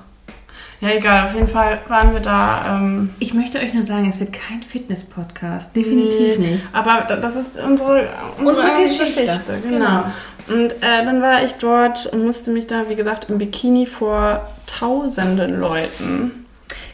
Ja, 0.81 0.89
egal, 0.89 1.25
auf 1.27 1.33
jeden 1.33 1.47
Fall 1.47 1.79
waren 1.87 2.13
wir 2.13 2.19
da. 2.19 2.77
Ähm, 2.79 3.11
Ich 3.19 3.33
möchte 3.33 3.59
euch 3.59 3.73
nur 3.73 3.83
sagen, 3.83 4.09
es 4.09 4.19
wird 4.19 4.33
kein 4.33 4.61
Fitness-Podcast. 4.61 5.73
Definitiv 5.75 6.37
nee, 6.37 6.47
nicht. 6.51 6.63
Aber 6.73 7.05
da- 7.07 7.15
das 7.15 7.35
ist 7.37 7.57
unsere, 7.63 8.07
unsere, 8.37 8.55
Unsere 8.57 8.67
eigene 8.67 8.83
Geschichte, 8.83 9.39
genau. 9.67 10.03
Und 10.47 10.73
äh, 10.73 11.03
dann 11.05 11.21
war 11.21 11.43
ich 11.43 11.53
dort 11.55 12.05
und 12.07 12.25
musste 12.25 12.51
mich 12.51 12.67
da, 12.67 12.83
wie 12.89 12.95
gesagt, 12.95 13.29
im 13.29 13.37
Bikini 13.39 13.85
vor 13.87 14.47
tausenden 14.67 15.59
Leuten. 15.59 16.44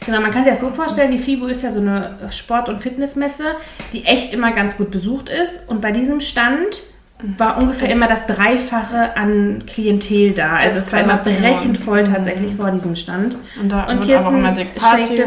Genau, 0.06 0.20
man 0.20 0.30
kann 0.32 0.44
sich 0.44 0.52
das 0.52 0.60
so 0.60 0.70
vorstellen, 0.70 1.10
die 1.12 1.18
FIBO 1.18 1.46
ist 1.46 1.62
ja 1.62 1.70
so 1.70 1.80
eine 1.80 2.16
Sport- 2.30 2.68
und 2.68 2.80
Fitnessmesse, 2.80 3.44
die 3.92 4.04
echt 4.04 4.32
immer 4.34 4.52
ganz 4.52 4.76
gut 4.76 4.90
besucht 4.90 5.28
ist. 5.28 5.60
Und 5.68 5.80
bei 5.80 5.92
diesem 5.92 6.20
Stand 6.20 6.82
war 7.38 7.56
ungefähr 7.58 7.88
Es- 7.88 7.94
immer 7.94 8.08
das 8.08 8.26
Dreifache 8.26 9.16
an 9.16 9.62
Klientel 9.66 10.32
da. 10.32 10.56
Also 10.56 10.78
es 10.78 10.92
war 10.92 11.00
immer 11.00 11.18
brechend 11.18 11.78
voll 11.78 12.02
tatsächlich 12.04 12.54
vor 12.56 12.70
diesem 12.72 12.96
Stand. 12.96 13.36
Und 13.60 13.68
da 13.70 13.84
Und 13.84 14.00
Kirsten 14.02 14.36
gemacht. 14.42 14.56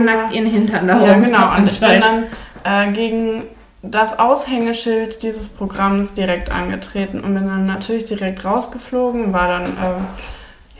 nackt 0.02 0.34
ihren 0.34 0.46
Hintern 0.48 0.88
da 0.88 1.06
Ja, 1.06 1.14
genau. 1.18 1.56
Und 1.56 1.68
ich 1.70 1.80
bin 1.80 2.02
dann 2.02 2.24
äh, 2.66 2.92
gegen 2.92 3.44
das 3.82 4.18
Aushängeschild 4.20 5.22
dieses 5.24 5.48
Programms 5.50 6.14
direkt 6.16 6.52
angetreten 6.52 7.20
und 7.22 7.34
bin 7.36 7.46
dann 7.48 7.66
natürlich 7.68 8.06
direkt 8.06 8.44
rausgeflogen, 8.44 9.32
war 9.32 9.48
dann 9.48 9.64
ähm, 9.66 10.06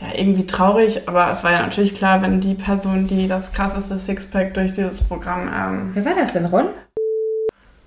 ja, 0.00 0.08
irgendwie 0.14 0.46
traurig, 0.46 1.08
aber 1.08 1.30
es 1.30 1.42
war 1.42 1.52
ja 1.52 1.62
natürlich 1.62 1.94
klar, 1.94 2.20
wenn 2.22 2.40
die 2.40 2.54
Person, 2.54 3.06
die 3.06 3.26
das 3.28 3.52
krasseste 3.52 3.98
Sixpack 3.98 4.54
durch 4.54 4.72
dieses 4.72 5.02
Programm 5.02 5.48
ähm, 5.54 5.90
Wer 5.94 6.04
war 6.04 6.14
das 6.14 6.32
denn, 6.34 6.46
Ron? 6.46 6.66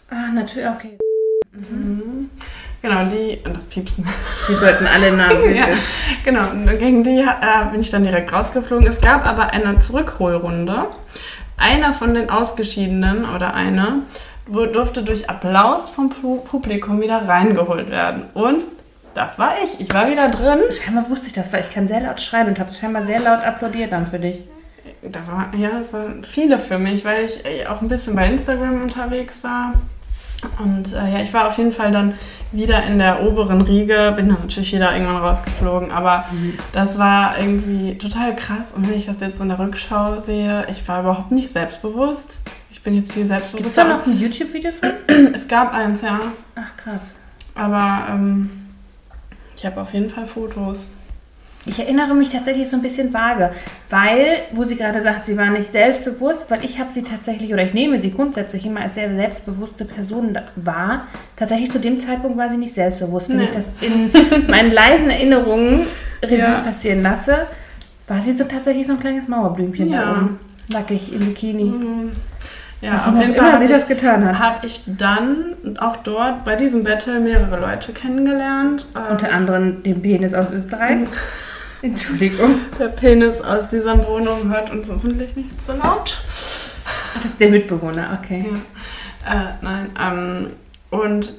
Ah, 0.09 0.31
natürlich, 0.33 0.67
okay. 0.67 0.97
mhm. 1.51 2.29
Genau, 2.81 3.03
die, 3.05 3.37
und 3.45 3.55
das 3.55 3.65
piepsen. 3.65 4.07
Wir 4.47 4.57
sollten 4.57 4.87
alle 4.87 5.11
Namen 5.15 5.53
ja, 5.53 5.67
genau, 6.23 6.49
und 6.51 6.65
gegen 6.79 7.03
die 7.03 7.19
äh, 7.19 7.65
bin 7.71 7.81
ich 7.81 7.91
dann 7.91 8.03
direkt 8.03 8.31
rausgeflogen. 8.31 8.87
Es 8.87 9.01
gab 9.01 9.27
aber 9.27 9.51
eine 9.51 9.79
Zurückholrunde. 9.79 10.87
Einer 11.57 11.93
von 11.93 12.13
den 12.13 12.29
Ausgeschiedenen 12.29 13.25
oder 13.25 13.53
eine 13.53 14.03
durfte 14.47 15.03
durch 15.03 15.29
Applaus 15.29 15.89
vom 15.89 16.09
Pu- 16.09 16.39
Publikum 16.45 17.01
wieder 17.01 17.27
reingeholt 17.27 17.91
werden. 17.91 18.23
Und 18.33 18.61
das 19.13 19.39
war 19.39 19.53
ich. 19.63 19.79
Ich 19.79 19.93
war 19.93 20.09
wieder 20.09 20.29
drin. 20.29 20.59
Scheinbar 20.71 21.09
wusste 21.09 21.27
ich 21.27 21.33
das, 21.33 21.51
weil 21.51 21.63
ich 21.63 21.71
kann 21.71 21.87
sehr 21.87 22.01
laut 22.01 22.21
schreien 22.21 22.47
und 22.47 22.59
habe 22.59 22.71
scheinbar 22.71 23.05
sehr 23.05 23.19
laut 23.19 23.43
applaudiert 23.43 23.91
dann 23.91 24.07
für 24.07 24.19
dich. 24.19 24.43
Da 25.01 25.19
war, 25.27 25.53
ja, 25.57 25.79
es 25.81 25.93
waren 25.93 26.23
viele 26.23 26.59
für 26.59 26.77
mich, 26.77 27.05
weil 27.05 27.25
ich 27.25 27.45
äh, 27.45 27.65
auch 27.67 27.81
ein 27.81 27.89
bisschen 27.89 28.15
bei 28.15 28.27
Instagram 28.27 28.81
unterwegs 28.81 29.43
war. 29.43 29.73
Und 30.57 30.93
äh, 30.93 31.13
ja, 31.13 31.19
ich 31.21 31.33
war 31.33 31.47
auf 31.47 31.57
jeden 31.57 31.71
Fall 31.71 31.91
dann 31.91 32.13
wieder 32.51 32.83
in 32.83 32.97
der 32.97 33.21
oberen 33.23 33.61
Riege, 33.61 34.13
bin 34.15 34.29
dann 34.29 34.39
natürlich 34.41 34.73
wieder 34.73 34.93
irgendwann 34.93 35.17
rausgeflogen, 35.17 35.91
aber 35.91 36.25
das 36.71 36.97
war 36.97 37.37
irgendwie 37.37 37.97
total 37.97 38.35
krass. 38.35 38.71
Und 38.73 38.87
wenn 38.87 38.95
ich 38.95 39.05
das 39.05 39.19
jetzt 39.19 39.37
so 39.37 39.43
in 39.43 39.49
der 39.49 39.59
Rückschau 39.59 40.19
sehe, 40.21 40.65
ich 40.71 40.87
war 40.87 41.01
überhaupt 41.01 41.31
nicht 41.31 41.49
selbstbewusst. 41.49 42.39
Ich 42.71 42.81
bin 42.81 42.95
jetzt 42.95 43.11
viel 43.11 43.23
Gibt 43.23 43.33
es 43.33 43.49
selbstbewusster. 43.49 43.83
da 43.83 43.97
noch 43.97 44.05
ein 44.07 44.19
YouTube-Video 44.19 44.71
von? 44.71 44.91
Es 45.33 45.47
gab 45.47 45.73
eins, 45.73 46.01
ja. 46.01 46.19
Ach, 46.55 46.77
krass. 46.77 47.15
Aber 47.55 48.07
ähm, 48.09 48.58
ich 49.59 49.65
habe 49.65 49.81
auf 49.81 49.93
jeden 49.93 50.09
Fall 50.09 50.25
Fotos. 50.25 50.87
Ich 51.65 51.77
erinnere 51.77 52.15
mich 52.15 52.29
tatsächlich 52.29 52.69
so 52.69 52.77
ein 52.77 52.81
bisschen 52.81 53.13
vage, 53.13 53.51
weil, 53.89 54.43
wo 54.53 54.63
sie 54.63 54.77
gerade 54.77 55.01
sagt, 55.01 55.25
sie 55.25 55.37
war 55.37 55.49
nicht 55.49 55.69
selbstbewusst, 55.71 56.49
weil 56.49 56.63
ich 56.63 56.79
habe 56.79 56.89
sie 56.91 57.03
tatsächlich, 57.03 57.51
oder 57.53 57.63
ich 57.63 57.73
nehme 57.73 57.99
sie 57.99 58.11
grundsätzlich 58.11 58.65
immer 58.65 58.79
als 58.81 58.95
sehr 58.95 59.13
selbstbewusste 59.13 59.83
Person 59.83 60.37
wahr. 60.55 61.07
Tatsächlich 61.35 61.69
zu 61.69 61.79
dem 61.79 61.99
Zeitpunkt 61.99 62.37
war 62.37 62.49
sie 62.49 62.55
nicht 62.57 62.73
selbstbewusst. 62.73 63.27
Wenn 63.29 63.37
Nee. 63.37 63.43
ich 63.45 63.51
das 63.51 63.73
in 63.81 64.09
meinen 64.47 64.71
leisen 64.71 65.09
Erinnerungen 65.09 65.87
Revue 66.23 66.37
Ja. 66.37 66.59
passieren 66.61 67.03
lasse, 67.03 67.45
war 68.07 68.21
sie 68.21 68.31
so 68.31 68.45
tatsächlich 68.45 68.87
so 68.87 68.93
ein 68.93 68.99
kleines 69.01 69.27
Mauerblümchen 69.27 69.91
Ja. 69.91 70.05
da 70.05 70.11
oben. 70.13 70.39
Nackig 70.71 71.11
im 71.13 71.19
Bikini. 71.25 71.63
Mhm. 71.65 72.11
Ja, 72.81 72.93
Was 72.93 73.07
auf 73.07 73.15
jeden 73.19 73.33
immer 73.35 73.43
Fall 73.51 73.59
sie 73.59 73.65
habe 73.65 73.73
das 73.73 73.87
getan 73.87 74.25
hat. 74.25 74.39
hab 74.39 74.63
ich 74.63 74.83
dann 74.85 75.77
auch 75.79 75.97
dort 75.97 76.45
bei 76.45 76.55
diesem 76.55 76.83
Battle 76.83 77.19
mehrere 77.19 77.59
Leute 77.59 77.91
kennengelernt. 77.91 78.85
Äh, 78.95 79.11
Unter 79.11 79.31
anderem 79.33 79.83
den 79.83 80.01
Penis 80.01 80.33
aus 80.33 80.49
Österreich. 80.51 80.99
Entschuldigung. 81.81 82.55
der 82.79 82.87
Penis 82.89 83.41
aus 83.41 83.69
dieser 83.69 84.05
Wohnung 84.07 84.49
hört 84.49 84.69
uns 84.69 84.89
hoffentlich 84.89 85.35
nicht 85.35 85.61
so 85.61 85.73
laut. 85.73 86.21
Das 87.15 87.25
ist 87.25 87.39
der 87.39 87.49
Mitbewohner, 87.49 88.17
okay. 88.17 88.45
Äh, 89.25 89.53
nein, 89.61 89.89
ähm, 89.99 90.47
und 90.89 91.33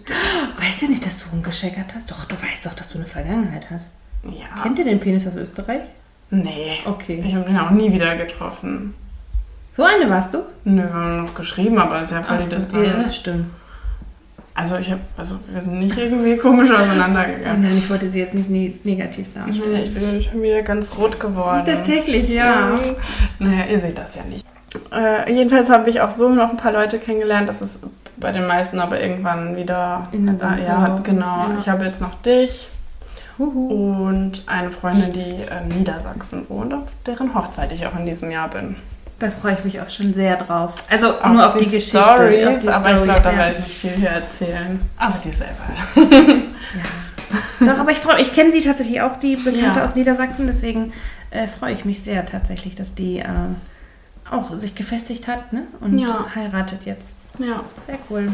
Weißt 0.58 0.82
du 0.82 0.88
nicht, 0.88 1.04
dass 1.04 1.22
du 1.24 1.30
rumgescheckert 1.30 1.94
hast? 1.94 2.10
Doch, 2.10 2.24
du 2.26 2.34
weißt 2.36 2.66
doch, 2.66 2.74
dass 2.74 2.90
du 2.90 2.98
eine 2.98 3.06
Vergangenheit 3.06 3.66
hast. 3.70 3.88
ja. 4.24 4.62
Kennt 4.62 4.78
ihr 4.78 4.84
den 4.84 5.00
Penis 5.00 5.26
aus 5.26 5.36
Österreich? 5.36 5.82
Nee. 6.30 6.78
Okay. 6.84 7.22
Ich 7.26 7.34
habe 7.34 7.48
ihn 7.50 7.58
auch 7.58 7.70
nie 7.70 7.92
wieder 7.92 8.14
getroffen. 8.16 8.94
So 9.80 9.86
eine 9.86 10.10
warst 10.10 10.34
du? 10.34 10.40
Nö, 10.64 10.82
wir 10.82 10.92
haben 10.92 11.24
noch 11.24 11.34
geschrieben, 11.34 11.78
aber 11.78 12.02
ist 12.02 12.12
ja 12.12 12.22
voll 12.22 12.36
die 12.36 12.42
Ach 12.44 12.48
so, 12.48 12.54
Distanz. 12.56 12.86
ja, 12.86 13.02
das 13.02 13.16
stimmt. 13.16 13.46
Also 14.52 14.76
ich 14.76 14.90
habe, 14.90 15.00
also 15.16 15.36
wir 15.50 15.62
sind 15.62 15.78
nicht 15.78 15.96
irgendwie 15.96 16.36
komisch 16.36 16.70
auseinandergegangen. 16.70 17.62
nein, 17.62 17.78
ich 17.78 17.88
wollte 17.88 18.10
sie 18.10 18.20
jetzt 18.20 18.34
nicht 18.34 18.50
ne 18.50 18.74
negativ 18.84 19.28
darstellen. 19.32 19.72
Nee, 19.72 19.82
ich 19.84 19.94
bin 19.94 20.22
schon 20.22 20.42
wieder 20.42 20.60
ganz 20.60 20.98
rot 20.98 21.18
geworden. 21.18 21.62
Tatsächlich, 21.64 22.28
Ja. 22.28 22.78
Naja, 23.38 23.64
ihr 23.70 23.80
seht 23.80 23.96
das 23.96 24.16
ja 24.16 24.22
nicht. 24.24 24.44
Äh, 24.92 25.32
jedenfalls 25.32 25.70
habe 25.70 25.88
ich 25.88 26.02
auch 26.02 26.10
so 26.10 26.28
noch 26.28 26.50
ein 26.50 26.58
paar 26.58 26.72
Leute 26.72 26.98
kennengelernt. 26.98 27.48
Das 27.48 27.62
ist 27.62 27.78
bei 28.18 28.32
den 28.32 28.46
meisten 28.46 28.80
aber 28.80 29.00
irgendwann 29.00 29.56
wieder. 29.56 30.08
In 30.12 30.28
also, 30.28 30.44
ja, 30.62 31.00
genau. 31.02 31.24
Ja. 31.24 31.56
Ich 31.58 31.70
habe 31.70 31.86
jetzt 31.86 32.02
noch 32.02 32.20
dich 32.20 32.68
Huhu. 33.38 34.08
und 34.08 34.42
eine 34.46 34.72
Freundin, 34.72 35.14
die 35.14 35.36
in 35.40 35.78
Niedersachsen 35.78 36.44
wohnt, 36.50 36.74
auf 36.74 36.82
deren 37.06 37.34
Hochzeit 37.34 37.72
ich 37.72 37.86
auch 37.86 37.98
in 37.98 38.04
diesem 38.04 38.30
Jahr 38.30 38.50
bin. 38.50 38.76
Da 39.20 39.30
freue 39.30 39.52
ich 39.54 39.64
mich 39.64 39.80
auch 39.80 39.88
schon 39.90 40.12
sehr 40.14 40.36
drauf. 40.36 40.72
Also 40.90 41.20
Auch 41.20 41.28
nur 41.28 41.46
auf 41.46 41.56
die, 41.58 41.66
Geschichte. 41.66 41.98
Stories, 41.98 42.46
auf 42.48 42.62
die 42.62 42.68
aber 42.68 42.90
ich 42.90 42.96
Stories, 42.96 43.04
glaube, 43.04 43.20
da 43.22 43.30
ja. 43.32 43.38
werde 43.38 43.52
ich 43.52 43.58
nicht 43.66 43.78
viel 43.78 43.90
hier 43.90 44.08
erzählen. 44.08 44.80
Aber 44.96 45.14
die 45.24 45.30
selber. 45.32 46.42
Ja. 47.60 47.66
Doch, 47.72 47.78
aber 47.80 47.90
ich 47.90 47.98
freue 47.98 48.20
Ich 48.22 48.32
kenne 48.32 48.50
sie 48.50 48.62
tatsächlich 48.62 49.02
auch, 49.02 49.16
die 49.18 49.36
Bekannte 49.36 49.78
Ja. 49.80 49.84
aus 49.84 49.94
Niedersachsen. 49.94 50.46
Deswegen 50.46 50.92
äh, 51.30 51.46
freue 51.46 51.74
ich 51.74 51.84
mich 51.84 52.02
sehr 52.02 52.24
tatsächlich, 52.26 52.74
dass 52.74 52.94
die 52.94 53.18
äh, 53.20 53.24
auch 54.30 54.54
sich 54.56 54.74
gefestigt 54.74 55.28
hat 55.28 55.52
ne? 55.52 55.64
und 55.80 55.98
Ja. 55.98 56.26
heiratet 56.34 56.86
jetzt. 56.86 57.10
Ja, 57.38 57.62
Sehr 57.86 57.98
cool. 58.08 58.32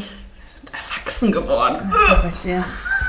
erwachsen 0.72 1.32
geworden. 1.32 1.90
Das 1.90 2.22
sag 2.22 2.28
ich 2.28 2.34
dir. 2.40 2.64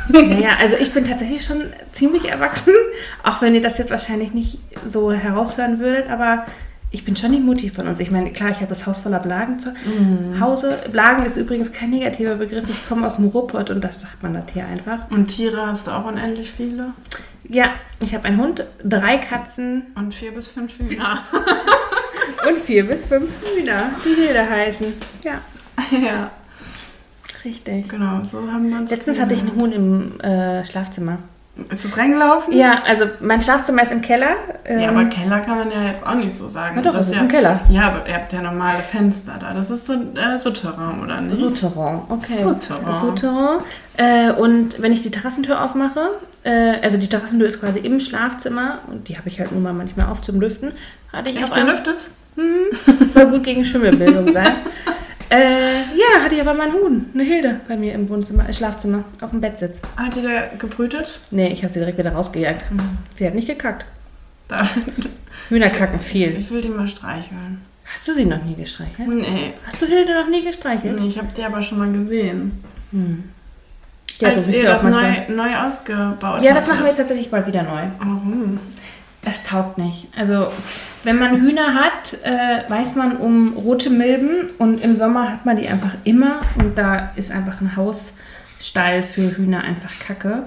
Naja, 0.09 0.51
also 0.59 0.75
ich 0.77 0.93
bin 0.93 1.05
tatsächlich 1.07 1.43
schon 1.43 1.61
ziemlich 1.91 2.29
erwachsen, 2.29 2.73
auch 3.23 3.41
wenn 3.41 3.53
ihr 3.53 3.61
das 3.61 3.77
jetzt 3.77 3.91
wahrscheinlich 3.91 4.33
nicht 4.33 4.59
so 4.85 5.11
heraushören 5.11 5.79
würdet, 5.79 6.09
aber 6.09 6.45
ich 6.89 7.03
bin 7.03 7.15
schon 7.15 7.33
die 7.33 7.39
Mutti 7.39 7.69
von 7.69 7.87
uns. 7.87 7.99
Ich 7.99 8.11
meine, 8.11 8.31
klar, 8.31 8.51
ich 8.51 8.57
habe 8.57 8.67
das 8.67 8.85
Haus 8.85 8.99
voller 8.99 9.19
Blagen 9.19 9.59
zu 9.59 9.73
Hause. 10.39 10.79
Blagen 10.91 11.25
ist 11.25 11.37
übrigens 11.37 11.73
kein 11.73 11.89
negativer 11.89 12.35
Begriff. 12.35 12.67
Ich 12.69 12.87
komme 12.87 13.05
aus 13.05 13.17
dem 13.17 13.27
Ruhrpott 13.27 13.69
und 13.69 13.83
das 13.83 14.01
sagt 14.01 14.23
man 14.23 14.33
das 14.33 14.45
hier 14.53 14.65
einfach. 14.65 15.11
Und 15.11 15.27
Tiere 15.27 15.67
hast 15.67 15.87
du 15.87 15.91
auch 15.91 16.05
unendlich 16.05 16.51
viele? 16.51 16.93
Ja, 17.49 17.71
ich 18.01 18.13
habe 18.13 18.25
einen 18.25 18.39
Hund, 18.39 18.65
drei 18.83 19.17
Katzen 19.17 19.87
Und 19.95 20.13
vier 20.13 20.33
bis 20.33 20.47
fünf 20.49 20.77
Hühner. 20.79 21.19
und 22.47 22.59
vier 22.59 22.87
bis 22.87 23.05
fünf 23.05 23.29
Hühner, 23.43 23.91
die 24.05 24.21
Hilde 24.21 24.49
heißen. 24.49 24.93
Ja, 25.23 25.41
ja, 25.91 26.31
richtig. 27.43 27.89
genau, 27.89 28.23
so 28.23 28.51
haben 28.51 28.69
wir 28.69 28.77
uns. 28.77 28.91
Letztens 28.91 29.19
hatte 29.19 29.33
ich 29.33 29.41
einen 29.41 29.55
Huhn 29.55 29.71
im 29.71 30.19
äh, 30.19 30.63
Schlafzimmer. 30.65 31.19
Ist 31.71 31.85
es 31.85 31.97
reingelaufen? 31.97 32.53
Ja, 32.53 32.83
also 32.85 33.05
mein 33.19 33.41
Schlafzimmer 33.41 33.81
ist 33.81 33.91
im 33.91 34.01
Keller. 34.01 34.35
Ja, 34.67 34.71
ähm, 34.71 34.89
aber 34.89 35.05
Keller 35.05 35.39
kann 35.39 35.57
man 35.57 35.71
ja 35.71 35.87
jetzt 35.87 36.05
auch 36.05 36.13
nicht 36.13 36.35
so 36.35 36.47
sagen. 36.47 36.75
Ja, 36.77 36.81
doch, 36.83 36.91
Das 36.93 37.07
es 37.07 37.11
ist 37.11 37.15
ja, 37.15 37.21
ein 37.21 37.27
Keller. 37.27 37.59
Ja, 37.69 37.87
aber 37.87 38.07
ihr 38.07 38.13
habt 38.13 38.31
ja 38.31 38.41
normale 38.41 38.83
Fenster 38.83 39.33
da. 39.39 39.53
Das 39.53 39.71
ist 39.71 39.87
so 39.87 39.93
ein 39.93 40.15
äh, 40.15 40.37
Souterrain, 40.37 41.01
oder 41.03 41.19
nicht? 41.21 41.39
Souterrain, 41.39 42.01
okay. 42.09 42.37
Souterrain. 42.43 42.93
Souterrain. 42.99 43.59
Äh, 43.97 44.31
und 44.33 44.81
wenn 44.81 44.91
ich 44.91 45.01
die 45.01 45.11
Terrassentür 45.11 45.63
aufmache, 45.63 46.11
äh, 46.43 46.79
also 46.81 46.97
die 46.97 47.07
Terrassentür 47.09 47.47
ist 47.47 47.59
quasi 47.59 47.79
im 47.79 47.99
Schlafzimmer 47.99 48.79
und 48.87 49.09
die 49.09 49.17
habe 49.17 49.27
ich 49.27 49.39
halt 49.39 49.51
nur 49.51 49.61
mal 49.61 49.73
manchmal 49.73 50.07
auf 50.07 50.21
zum 50.21 50.39
Lüften, 50.39 50.71
hatte 51.11 51.31
ich 51.31 51.37
Echt, 51.41 51.51
auch 51.51 51.57
du 51.57 51.63
lüftest? 51.63 52.11
soll 53.09 53.25
gut 53.27 53.43
gegen 53.43 53.65
Schimmelbildung 53.65 54.31
sein. 54.31 54.47
Äh, 55.29 55.79
ja, 55.95 56.23
hatte 56.23 56.35
ich 56.35 56.41
aber 56.41 56.53
mein 56.53 56.71
Huhn, 56.71 57.05
eine 57.13 57.23
Hilde 57.23 57.59
bei 57.67 57.75
mir 57.75 57.93
im 57.93 58.07
Wohnzimmer, 58.07 58.45
im 58.47 58.53
Schlafzimmer, 58.53 59.03
auf 59.21 59.31
dem 59.31 59.41
Bett 59.41 59.59
sitzt. 59.59 59.85
Hat 59.97 60.15
die 60.15 60.21
da 60.21 60.43
gebrütet? 60.57 61.19
Nee, 61.31 61.49
ich 61.49 61.63
habe 61.63 61.73
sie 61.73 61.79
direkt 61.79 61.97
wieder 61.97 62.13
rausgejagt. 62.13 62.71
Mhm. 62.71 62.79
Sie 63.17 63.25
hat 63.27 63.35
nicht 63.35 63.47
gekackt. 63.47 63.85
Da, 64.47 64.67
Hühner 65.49 65.69
kacken 65.69 65.99
viel. 65.99 66.37
ich 66.37 66.49
will 66.49 66.61
die 66.61 66.69
mal 66.69 66.87
streicheln. 66.87 67.61
Hast 67.93 68.07
du 68.07 68.13
sie 68.13 68.25
noch 68.25 68.43
nie 68.43 68.55
gestreichelt? 68.55 69.07
Nee. 69.07 69.53
Hast 69.65 69.81
du 69.81 69.85
Hilde 69.85 70.13
noch 70.13 70.29
nie 70.29 70.43
gestreichelt? 70.43 70.99
nee 70.99 71.07
ich 71.07 71.17
habe 71.17 71.29
die 71.35 71.43
aber 71.43 71.61
schon 71.61 71.79
mal 71.79 71.91
gesehen. 71.91 72.63
Hm. 72.91 73.23
Ja, 74.19 74.29
Als 74.29 74.47
ihr 74.49 74.63
das 74.63 74.83
neu, 74.83 75.13
neu 75.29 75.55
ausgebaut 75.55 76.41
Ja, 76.41 76.53
das 76.53 76.67
machen 76.67 76.79
wir 76.79 76.87
jetzt 76.87 76.97
tatsächlich 76.97 77.29
bald 77.29 77.45
wieder 77.47 77.63
neu. 77.63 77.83
Warum? 77.99 78.59
Es 79.27 79.43
taugt 79.43 79.77
nicht. 79.77 80.07
Also, 80.15 80.53
wenn 81.03 81.19
man 81.19 81.41
Hühner 81.41 81.73
hat, 81.73 82.13
äh, 82.23 82.63
weiß 82.69 82.95
man 82.95 83.17
um 83.17 83.57
rote 83.57 83.89
Milben 83.89 84.51
und 84.57 84.81
im 84.81 84.95
Sommer 84.95 85.29
hat 85.29 85.45
man 85.45 85.57
die 85.57 85.67
einfach 85.67 85.95
immer 86.05 86.43
und 86.55 86.77
da 86.77 87.11
ist 87.17 87.33
einfach 87.33 87.59
ein 87.59 87.75
Hausstall 87.75 89.03
für 89.03 89.35
Hühner 89.35 89.65
einfach 89.65 89.91
kacke. 89.99 90.45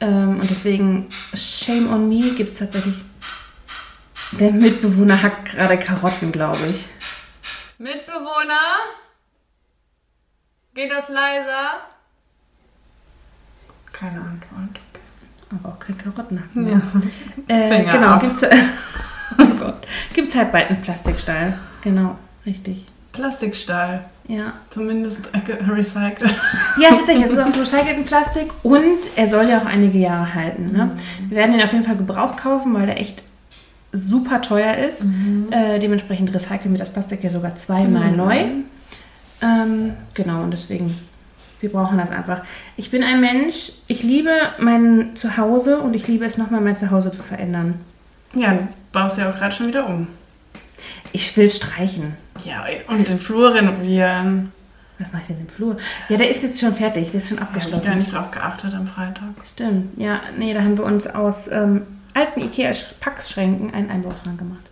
Ähm, 0.00 0.40
und 0.40 0.50
deswegen, 0.50 1.08
shame 1.32 1.90
on 1.90 2.10
me, 2.10 2.34
gibt 2.36 2.52
es 2.52 2.58
tatsächlich. 2.58 2.96
Der 4.32 4.50
Mitbewohner 4.50 5.22
hackt 5.22 5.46
gerade 5.46 5.78
Karotten, 5.78 6.30
glaube 6.30 6.66
ich. 6.68 6.84
Mitbewohner? 7.78 8.76
Geht 10.74 10.92
das 10.92 11.08
leiser? 11.08 11.80
Keine 13.90 14.20
Antwort. 14.20 14.47
Kein 15.88 15.98
Karottenhacken. 15.98 16.68
Ja. 16.70 16.80
Äh, 17.50 17.84
genau, 17.84 18.08
ab. 18.08 18.20
gibt's, 18.20 18.42
oh 19.38 19.46
Gott, 19.58 19.86
gibt's 20.12 20.36
halt 20.36 20.52
bald 20.52 20.68
einen 20.68 20.82
Plastikstall. 20.82 21.54
Genau, 21.82 22.16
richtig. 22.44 22.84
Plastikstahl. 23.12 24.04
Ja. 24.28 24.52
Zumindest 24.68 25.30
recycelt. 25.66 26.34
Ja, 26.78 26.90
tatsächlich, 26.90 27.24
es 27.24 27.30
ist 27.32 27.38
aus 27.38 27.56
recyceltem 27.58 28.04
Plastik 28.04 28.48
und 28.62 28.98
er 29.16 29.26
soll 29.28 29.48
ja 29.48 29.58
auch 29.60 29.64
einige 29.64 29.96
Jahre 29.98 30.34
halten. 30.34 30.72
Ne? 30.72 30.90
Wir 31.30 31.38
werden 31.38 31.54
ihn 31.54 31.62
auf 31.62 31.72
jeden 31.72 31.84
Fall 31.84 31.96
gebraucht 31.96 32.36
kaufen, 32.36 32.74
weil 32.74 32.84
der 32.84 33.00
echt 33.00 33.22
super 33.92 34.42
teuer 34.42 34.76
ist. 34.76 35.06
Äh, 35.50 35.78
dementsprechend 35.78 36.34
recyceln 36.34 36.72
wir 36.72 36.78
das 36.78 36.92
Plastik 36.92 37.24
ja 37.24 37.30
sogar 37.30 37.54
zweimal 37.56 38.10
Mhm. 38.10 38.16
neu. 38.18 38.36
Ähm, 39.40 39.92
genau, 40.12 40.42
und 40.42 40.50
deswegen, 40.52 40.98
wir 41.60 41.70
brauchen 41.70 41.98
das 41.98 42.10
einfach. 42.10 42.42
Ich 42.76 42.90
bin 42.90 43.02
ein 43.02 43.20
Mensch, 43.20 43.72
ich 43.86 44.02
liebe 44.02 44.30
mein 44.58 45.16
Zuhause 45.16 45.78
und 45.78 45.94
ich 45.94 46.06
liebe 46.06 46.24
es 46.24 46.38
nochmal, 46.38 46.60
mein 46.60 46.76
Zuhause 46.76 47.10
zu 47.10 47.22
verändern. 47.22 47.80
Ja, 48.34 48.52
du 48.54 48.68
baust 48.92 49.18
ja 49.18 49.30
auch 49.30 49.36
gerade 49.36 49.54
schon 49.54 49.68
wieder 49.68 49.86
um. 49.86 50.08
Ich 51.12 51.36
will 51.36 51.50
streichen. 51.50 52.16
Ja, 52.44 52.64
und 52.88 53.08
den 53.08 53.18
Flur 53.18 53.54
renovieren. 53.54 54.52
Was 54.98 55.12
mache 55.12 55.22
ich 55.22 55.28
denn 55.28 55.40
im 55.40 55.48
Flur? 55.48 55.76
Ja, 56.08 56.16
der 56.16 56.28
ist 56.28 56.42
jetzt 56.42 56.60
schon 56.60 56.74
fertig, 56.74 57.10
der 57.10 57.18
ist 57.18 57.28
schon 57.28 57.40
Hab 57.40 57.56
ich 57.56 57.64
gar 57.64 57.72
abgeschlossen. 57.74 57.98
nicht 57.98 58.12
drauf 58.12 58.30
geachtet 58.30 58.74
am 58.74 58.86
Freitag. 58.86 59.28
Stimmt, 59.46 59.98
ja, 59.98 60.20
nee, 60.36 60.52
da 60.54 60.60
haben 60.60 60.76
wir 60.76 60.84
uns 60.84 61.06
aus 61.06 61.48
ähm, 61.48 61.82
alten 62.14 62.40
Ikea-Packschränken 62.40 63.72
einen 63.74 63.90
Einbauschrank 63.90 64.38
gemacht. 64.38 64.64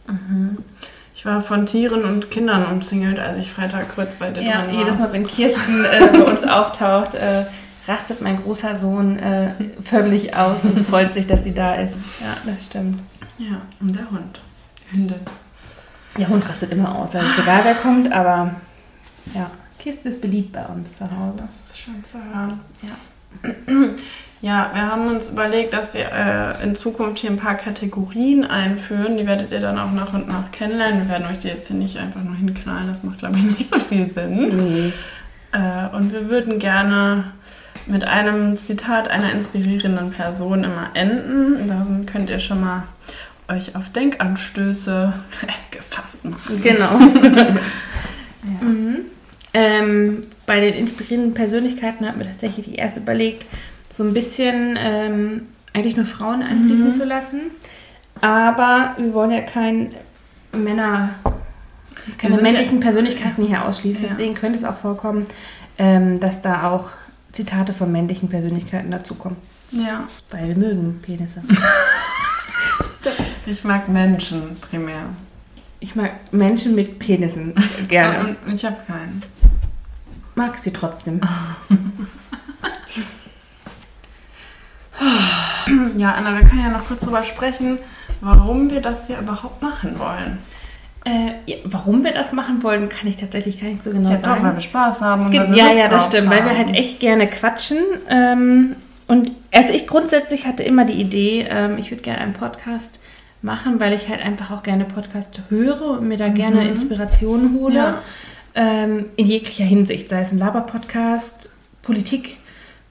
Ich 1.16 1.25
war 1.25 1.40
von 1.40 1.64
Tieren 1.64 2.04
und 2.04 2.30
Kindern 2.30 2.66
umzingelt, 2.66 3.18
als 3.18 3.38
ich 3.38 3.50
Freitag 3.50 3.94
kurz 3.94 4.16
bei 4.16 4.30
dir 4.30 4.42
Ja, 4.42 4.58
dran 4.66 4.66
war. 4.76 4.78
jedes 4.85 4.99
Mal, 4.99 5.12
wenn 5.14 5.26
Kirsten 5.26 5.82
äh, 5.87 6.08
bei 6.12 6.23
uns 6.23 6.44
auftaucht, 6.44 7.14
äh, 7.14 7.46
rastet 7.88 8.20
mein 8.20 8.37
großer 8.37 8.76
Sohn 8.76 9.18
äh, 9.18 9.54
förmlich 9.80 10.37
aus 10.37 10.62
und 10.62 10.87
freut 10.87 11.14
sich, 11.14 11.26
dass 11.26 11.44
sie 11.44 11.54
da 11.54 11.76
ist. 11.76 11.94
Ja, 12.20 12.37
das 12.44 12.66
stimmt. 12.66 13.00
Ja, 13.38 13.62
und 13.80 13.96
der 13.96 14.11
Hund. 14.11 14.40
Hündin. 14.90 15.20
Der 16.18 16.28
Hund 16.28 16.46
rastet 16.46 16.70
immer 16.73 16.94
aus, 16.94 17.14
also 17.14 17.26
egal 17.42 17.61
wer 17.64 17.75
kommt, 17.76 18.12
aber 18.12 18.54
ja, 19.35 19.50
Kirsten 19.78 20.08
ist 20.08 20.20
beliebt 20.20 20.52
bei 20.52 20.66
uns 20.66 20.99
zu 20.99 21.04
Hause. 21.04 21.38
Das 21.38 21.70
ist 21.70 21.78
schön 21.78 22.04
zu 22.04 22.18
hören. 22.18 22.61
Ja. 22.82 23.50
Ja, 24.43 24.71
wir 24.75 24.83
haben 24.83 25.07
uns 25.09 25.30
überlegt, 25.30 25.73
dass 25.73 25.95
wir 25.95 26.10
äh, 26.13 26.63
in 26.63 26.76
Zukunft 26.76 27.21
hier 27.21 27.30
ein 27.30 27.39
paar 27.39 27.54
Kategorien 27.54 28.45
einführen. 28.45 29.17
Die 29.17 29.26
werdet 29.26 29.50
ihr 29.50 29.60
dann 29.60 29.78
auch 29.78 29.93
nach 29.93 30.13
und 30.13 30.28
nach 30.28 30.50
kennenlernen. 30.52 31.02
Wir 31.02 31.08
werden 31.08 31.26
euch 31.26 31.39
die 31.39 31.49
jetzt 31.49 31.69
hier 31.69 31.76
nicht 31.76 31.97
einfach 31.97 32.23
nur 32.23 32.34
hinknallen. 32.34 32.87
Das 32.87 33.02
macht, 33.02 33.19
glaube 33.19 33.39
ich, 33.39 33.45
nicht 33.58 33.73
so 33.73 33.78
viel 33.78 34.08
Sinn. 34.08 34.49
Nee. 34.49 34.93
Äh, 35.52 35.97
und 35.97 36.13
wir 36.13 36.28
würden 36.28 36.58
gerne 36.58 37.32
mit 37.87 38.04
einem 38.04 38.56
Zitat 38.56 39.08
einer 39.08 39.32
inspirierenden 39.32 40.10
Person 40.10 40.65
immer 40.65 40.91
enden. 40.93 41.67
Dann 41.69 42.04
könnt 42.04 42.28
ihr 42.28 42.39
schon 42.39 42.60
mal 42.60 42.82
euch 43.49 43.75
auf 43.75 43.91
Denkanstöße 43.91 45.13
gefasst 45.71 46.25
machen. 46.26 46.60
Genau. 46.63 46.99
mhm. 48.60 48.99
ähm, 49.54 50.26
bei 50.47 50.60
den 50.60 50.75
inspirierenden 50.75 51.34
Persönlichkeiten 51.34 52.06
hat 52.06 52.17
mir 52.17 52.25
tatsächlich 52.25 52.78
erst 52.78 52.97
überlegt, 52.97 53.47
so 53.97 54.04
ein 54.04 54.13
bisschen 54.13 54.76
ähm, 54.78 55.43
eigentlich 55.73 55.97
nur 55.97 56.06
Frauen 56.06 56.43
einfließen 56.43 56.95
zu 56.95 57.04
lassen. 57.04 57.50
Aber 58.21 58.95
wir 58.99 59.13
wollen 59.15 59.30
ja 59.30 59.43
kein 59.43 59.95
Männer, 60.52 61.11
keine 62.19 62.41
männlichen 62.41 62.80
Persönlichkeiten 62.80 63.45
hier 63.45 63.65
ausschließen. 63.65 64.02
Ja. 64.02 64.09
Deswegen 64.11 64.35
könnte 64.35 64.59
es 64.59 64.65
auch 64.65 64.76
vorkommen, 64.76 65.26
ähm, 65.78 66.21
dass 66.21 66.43
da 66.43 66.71
auch 66.71 66.91
Zitate 67.32 67.73
von 67.73 67.93
männlichen 67.93 68.28
Persönlichkeiten 68.28 68.91
dazukommen. 68.91 69.37
Ja. 69.71 70.09
Weil 70.30 70.49
wir 70.49 70.56
mögen 70.56 71.00
Penisse. 71.02 71.43
Ich 73.47 73.63
mag 73.63 73.89
Menschen 73.89 74.56
primär. 74.61 75.11
Ich 75.78 75.95
mag 75.95 76.32
Menschen 76.32 76.75
mit 76.75 76.99
Penissen 76.99 77.54
Ja, 77.89 78.11
gerne. 78.13 78.37
und 78.47 78.54
ich 78.54 78.65
habe 78.65 78.76
keinen. 78.85 79.23
Mag 80.35 80.59
sie 80.59 80.73
trotzdem. 80.73 81.21
Ja, 85.97 86.13
Anna, 86.13 86.35
wir 86.39 86.47
können 86.49 86.63
ja 86.63 86.69
noch 86.71 86.87
kurz 86.87 87.00
darüber 87.00 87.23
sprechen, 87.25 87.78
warum 88.21 88.71
wir 88.71 88.80
das 88.80 89.06
hier 89.09 89.19
überhaupt 89.19 89.61
machen 89.63 89.99
wollen. 89.99 90.39
Äh, 91.04 91.35
ja, 91.50 91.56
warum 91.65 92.02
wir 92.04 92.13
das 92.13 92.32
machen 92.32 92.63
wollen, 92.63 92.89
kann 92.89 93.09
ich 93.09 93.17
tatsächlich 93.17 93.61
gar 93.61 93.69
nicht 93.69 93.82
so 93.82 93.91
genau 93.91 94.11
Ja, 94.11 94.17
doch, 94.17 94.23
weil 94.28 94.41
sagen. 94.43 94.56
wir 94.56 94.63
Spaß 94.63 95.00
haben. 95.02 95.25
Und 95.26 95.30
Ge- 95.30 95.41
weil 95.41 95.50
wir 95.52 95.56
ja, 95.56 95.65
Lust 95.67 95.76
ja, 95.78 95.89
das 95.89 96.06
stimmt, 96.06 96.30
weil 96.30 96.45
wir 96.45 96.50
haben. 96.50 96.56
halt 96.67 96.75
echt 96.76 96.99
gerne 97.00 97.28
quatschen. 97.28 97.78
Ähm, 98.09 98.76
und 99.06 99.30
also 99.52 99.73
ich 99.73 99.87
grundsätzlich 99.87 100.47
hatte 100.47 100.63
immer 100.65 100.85
die 100.85 100.95
Idee, 101.00 101.47
ähm, 101.49 101.78
ich 101.78 101.91
würde 101.91 102.02
gerne 102.02 102.21
einen 102.23 102.32
Podcast 102.35 102.99
machen, 103.43 103.78
weil 103.78 103.93
ich 103.93 104.09
halt 104.09 104.21
einfach 104.21 104.50
auch 104.50 104.63
gerne 104.65 104.85
Podcast 104.85 105.41
höre 105.49 105.99
und 105.99 106.09
mir 106.09 106.17
da 106.17 106.28
gerne 106.28 106.67
Inspirationen 106.69 107.54
hole. 107.54 107.73
Mhm. 107.73 107.76
Ja. 107.76 107.99
Ähm, 108.56 109.06
in 109.17 109.26
jeglicher 109.26 109.65
Hinsicht, 109.65 110.09
sei 110.09 110.23
es 110.23 110.32
ein 110.32 110.39
Laber-Podcast, 110.39 111.49
Politik 111.82 112.39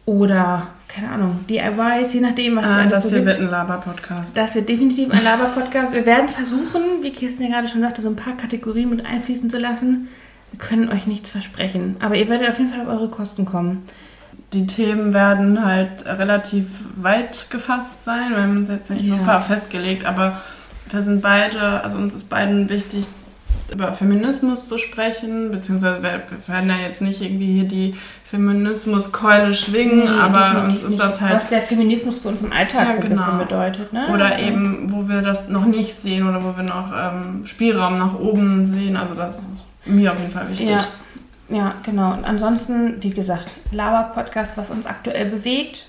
oder, 0.05 0.67
keine 0.95 1.09
Ahnung, 1.11 1.39
DIYs, 1.49 2.13
je 2.13 2.21
nachdem, 2.21 2.55
was 2.55 2.65
es 2.65 2.71
Ah, 2.71 2.77
alles 2.81 2.93
das 2.93 3.03
so 3.03 3.09
gibt. 3.09 3.25
wird 3.25 3.39
ein 3.39 3.49
Laber-Podcast. 3.49 4.37
Das 4.37 4.55
wird 4.55 4.69
definitiv 4.69 5.11
ein 5.11 5.23
Laber-Podcast. 5.23 5.93
Wir 5.93 6.05
werden 6.05 6.29
versuchen, 6.29 6.81
wie 7.01 7.11
Kirsten 7.11 7.43
ja 7.43 7.49
gerade 7.49 7.67
schon 7.67 7.81
sagte, 7.81 8.01
so 8.01 8.07
ein 8.09 8.15
paar 8.15 8.37
Kategorien 8.37 8.89
mit 8.89 9.05
einfließen 9.05 9.49
zu 9.49 9.57
lassen. 9.57 10.07
Wir 10.51 10.59
können 10.59 10.89
euch 10.89 11.05
nichts 11.05 11.29
versprechen. 11.29 11.97
Aber 11.99 12.15
ihr 12.15 12.29
werdet 12.29 12.49
auf 12.49 12.57
jeden 12.59 12.69
Fall 12.71 12.81
auf 12.81 12.87
eure 12.87 13.09
Kosten 13.09 13.43
kommen. 13.45 13.83
Die 14.53 14.65
Themen 14.67 15.13
werden 15.13 15.65
halt 15.65 16.05
relativ 16.05 16.65
weit 16.95 17.47
gefasst 17.49 18.05
sein. 18.05 18.29
Wir 18.31 18.43
haben 18.43 18.57
uns 18.57 18.69
jetzt 18.69 18.89
nicht 18.89 19.05
Ja. 19.05 19.17
super 19.17 19.41
festgelegt, 19.41 20.05
aber 20.05 20.41
wir 20.91 21.01
sind 21.03 21.21
beide, 21.21 21.83
also 21.83 21.97
uns 21.97 22.13
ist 22.13 22.29
beiden 22.29 22.69
wichtig, 22.69 23.05
über 23.71 23.91
Feminismus 23.93 24.67
zu 24.69 24.77
sprechen, 24.77 25.51
beziehungsweise 25.51 26.03
wir 26.03 26.21
werden 26.47 26.69
ja 26.69 26.77
jetzt 26.77 27.01
nicht 27.01 27.21
irgendwie 27.21 27.53
hier 27.53 27.67
die 27.67 27.91
Feminismuskeule 28.25 29.53
schwingen, 29.53 29.99
Nee, 30.05 30.19
aber 30.19 30.63
uns 30.63 30.81
ist 30.83 30.89
nicht. 30.91 30.99
das 31.03 31.21
halt 31.21 31.35
Was 31.35 31.47
der 31.49 31.61
Feminismus 31.61 32.19
für 32.19 32.29
uns 32.29 32.41
im 32.41 32.51
Alltag 32.51 32.85
Ja, 32.87 32.91
so 32.91 32.97
ein 32.97 33.09
genau. 33.09 33.15
bisschen 33.15 33.37
bedeutet. 33.39 33.93
Ne? 33.93 34.07
Oder 34.13 34.39
eben, 34.39 34.91
wo 34.91 35.07
wir 35.07 35.21
das 35.21 35.47
noch 35.49 35.65
nicht 35.65 35.93
sehen 35.93 36.27
oder 36.27 36.43
wo 36.43 36.55
wir 36.55 36.63
noch 36.63 36.91
ähm, 36.95 37.45
Spielraum 37.45 37.97
nach 37.97 38.19
oben 38.19 38.65
sehen. 38.65 38.95
Also 38.97 39.15
das 39.15 39.37
ist 39.37 39.49
mir 39.85 40.11
auf 40.11 40.19
jeden 40.19 40.31
Fall 40.31 40.49
wichtig. 40.49 40.69
Ja, 40.69 40.85
ja, 41.49 41.73
genau. 41.83 42.13
Und 42.13 42.25
ansonsten, 42.25 42.95
wie 43.01 43.11
gesagt, 43.11 43.49
Laber-Podcast, 43.71 44.57
was 44.57 44.69
uns 44.69 44.85
aktuell 44.85 45.25
bewegt, 45.25 45.85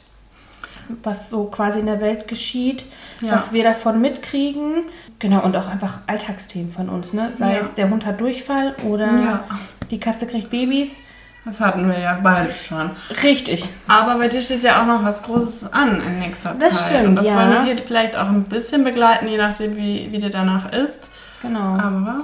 was 1.03 1.31
so 1.31 1.44
quasi 1.44 1.81
in 1.81 1.87
der 1.87 2.01
Welt 2.01 2.29
geschieht, 2.29 2.85
Ja. 3.20 3.33
was 3.33 3.53
wir 3.53 3.64
davon 3.64 4.01
mitkriegen. 4.01 4.85
Genau, 5.18 5.40
und 5.42 5.57
auch 5.57 5.68
einfach 5.68 5.99
Alltagsthemen 6.07 6.70
von 6.70 6.88
uns, 6.88 7.12
ne? 7.12 7.31
Sei 7.35 7.53
Ja. 7.55 7.59
es 7.61 7.75
der 7.75 7.88
Hund 7.90 8.05
hat 8.07 8.20
Durchfall 8.20 8.75
oder 8.85 9.07
Ja. 9.07 9.44
die 9.90 9.99
Katze 10.01 10.27
kriegt 10.27 10.51
Babys. 10.51 11.01
Das 11.44 11.61
hatten 11.61 11.88
wir 11.88 11.99
ja 11.99 12.18
beide 12.22 12.51
schon. 12.53 12.90
Richtig. 13.22 13.64
Aber 13.87 14.18
bei 14.18 14.27
dir 14.29 14.40
steht 14.42 14.64
ja 14.64 14.83
auch 14.83 14.87
noch 14.87 15.05
was 15.05 15.22
Großes 15.22 15.72
an 15.72 16.01
in 16.03 16.18
nächster 16.18 16.55
Das 16.59 16.81
Zeit. 16.81 16.88
stimmt, 16.90 17.07
Und 17.11 17.14
das 17.16 17.27
wollen 17.27 17.51
wir 17.53 17.62
hier 17.62 17.79
vielleicht 17.79 18.16
auch 18.16 18.27
ein 18.29 18.42
bisschen 18.42 18.83
begleiten, 18.83 19.29
je 19.29 19.37
nachdem, 19.38 19.77
wie, 19.77 20.09
wie 20.11 20.18
dir 20.18 20.31
danach 20.31 20.72
ist. 20.72 21.09
Genau. 21.42 21.79
Aber 21.79 22.22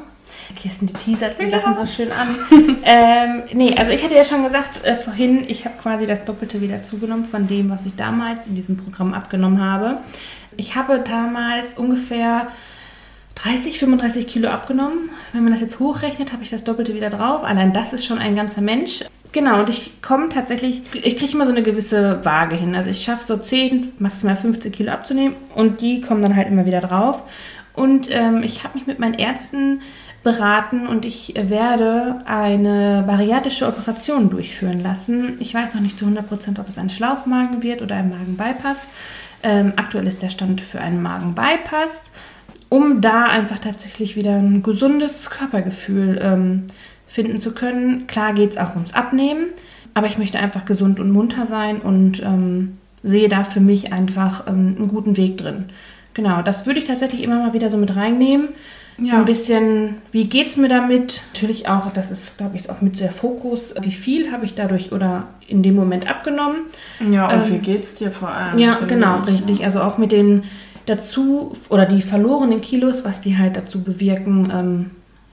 Kirsten, 0.54 0.86
die 0.86 0.92
teasert 0.94 1.38
die 1.38 1.44
Ja. 1.44 1.60
Sachen 1.60 1.74
so 1.74 1.86
schön 1.86 2.12
an. 2.12 2.28
ähm, 2.84 3.42
nee, 3.52 3.74
also 3.76 3.92
ich 3.92 4.02
hatte 4.04 4.14
ja 4.14 4.24
schon 4.24 4.42
gesagt 4.42 4.84
äh, 4.84 4.96
vorhin, 4.96 5.44
ich 5.48 5.64
habe 5.64 5.76
quasi 5.80 6.06
das 6.06 6.24
Doppelte 6.24 6.60
wieder 6.60 6.82
zugenommen 6.82 7.24
von 7.24 7.46
dem, 7.46 7.70
was 7.70 7.86
ich 7.86 7.96
damals 7.96 8.46
in 8.46 8.54
diesem 8.54 8.76
Programm 8.76 9.14
abgenommen 9.14 9.60
habe. 9.60 9.98
Ich 10.56 10.74
habe 10.76 11.00
damals 11.00 11.74
ungefähr 11.74 12.48
30, 13.36 13.78
35 13.78 14.26
Kilo 14.26 14.50
abgenommen. 14.50 15.10
Wenn 15.32 15.42
man 15.42 15.52
das 15.52 15.60
jetzt 15.60 15.80
hochrechnet, 15.80 16.32
habe 16.32 16.42
ich 16.42 16.50
das 16.50 16.64
Doppelte 16.64 16.94
wieder 16.94 17.10
drauf. 17.10 17.42
Allein 17.44 17.72
das 17.72 17.92
ist 17.92 18.04
schon 18.04 18.18
ein 18.18 18.36
ganzer 18.36 18.60
Mensch. 18.60 19.04
Genau, 19.32 19.60
und 19.60 19.70
ich 19.70 20.02
komme 20.02 20.28
tatsächlich, 20.28 20.82
ich 20.92 21.16
kriege 21.16 21.32
immer 21.32 21.46
so 21.46 21.52
eine 21.52 21.62
gewisse 21.62 22.22
Waage 22.24 22.54
hin. 22.54 22.74
Also 22.74 22.90
ich 22.90 23.02
schaffe 23.02 23.24
so 23.24 23.38
10, 23.38 23.94
maximal 23.98 24.36
15 24.36 24.70
Kilo 24.70 24.92
abzunehmen 24.92 25.36
und 25.54 25.80
die 25.80 26.02
kommen 26.02 26.20
dann 26.20 26.36
halt 26.36 26.48
immer 26.48 26.66
wieder 26.66 26.80
drauf. 26.80 27.22
Und 27.74 28.08
ähm, 28.10 28.42
ich 28.42 28.64
habe 28.64 28.76
mich 28.76 28.86
mit 28.86 28.98
meinen 28.98 29.14
Ärzten 29.14 29.80
beraten 30.22 30.86
und 30.86 31.04
ich 31.04 31.34
werde 31.36 32.18
eine 32.26 33.04
bariatische 33.06 33.66
Operation 33.66 34.30
durchführen 34.30 34.82
lassen. 34.82 35.36
Ich 35.40 35.52
weiß 35.52 35.74
noch 35.74 35.80
nicht 35.80 35.98
zu 35.98 36.06
100%, 36.06 36.60
ob 36.60 36.68
es 36.68 36.78
ein 36.78 36.90
Schlauchmagen 36.90 37.62
wird 37.62 37.82
oder 37.82 37.96
ein 37.96 38.10
Magenbypass. 38.10 38.86
Ähm, 39.42 39.72
aktuell 39.76 40.06
ist 40.06 40.22
der 40.22 40.28
Stand 40.28 40.60
für 40.60 40.80
einen 40.80 41.02
Magenbypass, 41.02 42.10
um 42.68 43.00
da 43.00 43.24
einfach 43.24 43.58
tatsächlich 43.58 44.14
wieder 44.14 44.36
ein 44.36 44.62
gesundes 44.62 45.28
Körpergefühl 45.30 46.20
ähm, 46.22 46.68
finden 47.06 47.40
zu 47.40 47.52
können. 47.52 48.06
Klar 48.06 48.32
geht 48.32 48.50
es 48.50 48.58
auch 48.58 48.74
ums 48.74 48.94
Abnehmen, 48.94 49.46
aber 49.94 50.06
ich 50.06 50.18
möchte 50.18 50.38
einfach 50.38 50.64
gesund 50.64 51.00
und 51.00 51.10
munter 51.10 51.46
sein 51.46 51.80
und 51.80 52.22
ähm, 52.22 52.78
sehe 53.02 53.28
da 53.28 53.42
für 53.42 53.60
mich 53.60 53.92
einfach 53.92 54.46
ähm, 54.46 54.76
einen 54.78 54.88
guten 54.88 55.16
Weg 55.16 55.38
drin. 55.38 55.66
Genau, 56.14 56.42
das 56.42 56.66
würde 56.66 56.78
ich 56.78 56.86
tatsächlich 56.86 57.22
immer 57.22 57.40
mal 57.40 57.52
wieder 57.54 57.70
so 57.70 57.76
mit 57.76 57.96
reinnehmen. 57.96 58.50
Ja. 59.02 59.10
So 59.10 59.16
ein 59.16 59.24
bisschen, 59.24 59.96
wie 60.12 60.28
geht 60.28 60.46
es 60.46 60.56
mir 60.56 60.68
damit? 60.68 61.22
Natürlich 61.32 61.68
auch, 61.68 61.92
das 61.92 62.10
ist, 62.10 62.38
glaube 62.38 62.56
ich, 62.56 62.70
auch 62.70 62.80
mit 62.80 63.00
der 63.00 63.10
Fokus, 63.10 63.74
wie 63.80 63.90
viel 63.90 64.30
habe 64.30 64.46
ich 64.46 64.54
dadurch 64.54 64.92
oder 64.92 65.24
in 65.48 65.62
dem 65.62 65.74
Moment 65.74 66.08
abgenommen. 66.08 66.66
Ja, 67.10 67.28
und 67.28 67.50
ähm, 67.50 67.66
wie 67.66 67.76
es 67.76 67.94
dir 67.94 68.12
vor 68.12 68.28
allem? 68.28 68.58
Ja, 68.58 68.78
genau, 68.86 69.22
ich, 69.22 69.34
richtig. 69.34 69.58
Ja. 69.58 69.66
Also 69.66 69.80
auch 69.82 69.98
mit 69.98 70.12
den 70.12 70.44
dazu 70.86 71.52
oder 71.68 71.86
die 71.86 72.02
verlorenen 72.02 72.60
Kilos, 72.60 73.04
was 73.04 73.20
die 73.20 73.36
halt 73.36 73.56
dazu 73.56 73.82
bewirken, 73.82 74.52
ähm, 74.54 74.90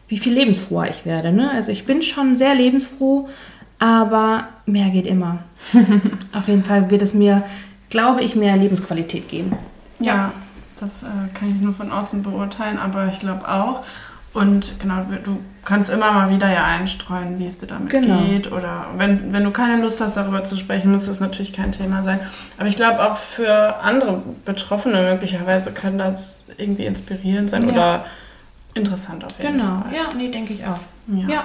wie 0.08 0.18
viel 0.18 0.34
lebensfroher 0.34 0.90
ich 0.90 1.06
werde. 1.06 1.32
Ne? 1.32 1.52
Also 1.52 1.72
ich 1.72 1.86
bin 1.86 2.02
schon 2.02 2.36
sehr 2.36 2.56
lebensfroh, 2.56 3.30
aber 3.78 4.48
mehr 4.66 4.90
geht 4.90 5.06
immer. 5.06 5.44
Auf 6.34 6.48
jeden 6.48 6.64
Fall 6.64 6.90
wird 6.90 7.04
es 7.04 7.14
mir, 7.14 7.44
glaube 7.90 8.22
ich, 8.24 8.36
mehr 8.36 8.58
Lebensqualität 8.58 9.30
geben. 9.30 9.54
ja. 10.00 10.06
ja. 10.06 10.34
Das 10.80 11.04
äh, 11.04 11.08
kann 11.34 11.50
ich 11.50 11.62
nur 11.62 11.74
von 11.74 11.92
außen 11.92 12.24
beurteilen, 12.24 12.78
aber 12.80 13.08
ich 13.08 13.20
glaube 13.20 13.48
auch. 13.48 13.84
Und 14.32 14.80
genau, 14.80 15.06
du 15.24 15.40
kannst 15.66 15.90
immer 15.90 16.12
mal 16.12 16.30
wieder 16.30 16.52
ja 16.52 16.64
einstreuen, 16.64 17.40
wie 17.40 17.48
es 17.48 17.60
dir 17.60 17.66
damit 17.66 17.90
genau. 17.90 18.24
geht. 18.24 18.52
Oder 18.52 18.86
wenn, 18.96 19.34
wenn 19.34 19.44
du 19.44 19.52
keine 19.52 19.82
Lust 19.82 20.00
hast, 20.02 20.18
darüber 20.18 20.44
zu 20.44 20.56
sprechen, 20.56 20.92
muss 20.92 21.06
das 21.06 21.20
natürlich 21.20 21.52
kein 21.52 21.72
Thema 21.72 22.04
sein. 22.04 22.20
Aber 22.58 22.68
ich 22.70 22.76
glaube 22.76 23.02
auch 23.02 23.18
für 23.18 23.82
andere 23.82 24.22
Betroffene 24.46 25.02
möglicherweise 25.14 25.72
kann 25.72 25.98
das 25.98 26.46
irgendwie 26.58 26.86
inspirierend 26.86 27.50
sein 27.50 27.64
ja. 27.64 27.70
oder 27.70 28.06
interessant 28.76 29.26
auf 29.26 29.38
jeden 29.40 29.58
genau. 29.58 29.82
Fall. 29.82 29.92
Genau, 29.92 30.04
ja, 30.04 30.16
nee, 30.16 30.30
denke 30.30 30.54
ich 30.54 30.64
auch. 30.64 30.80
ja. 31.08 31.28
ja. 31.28 31.44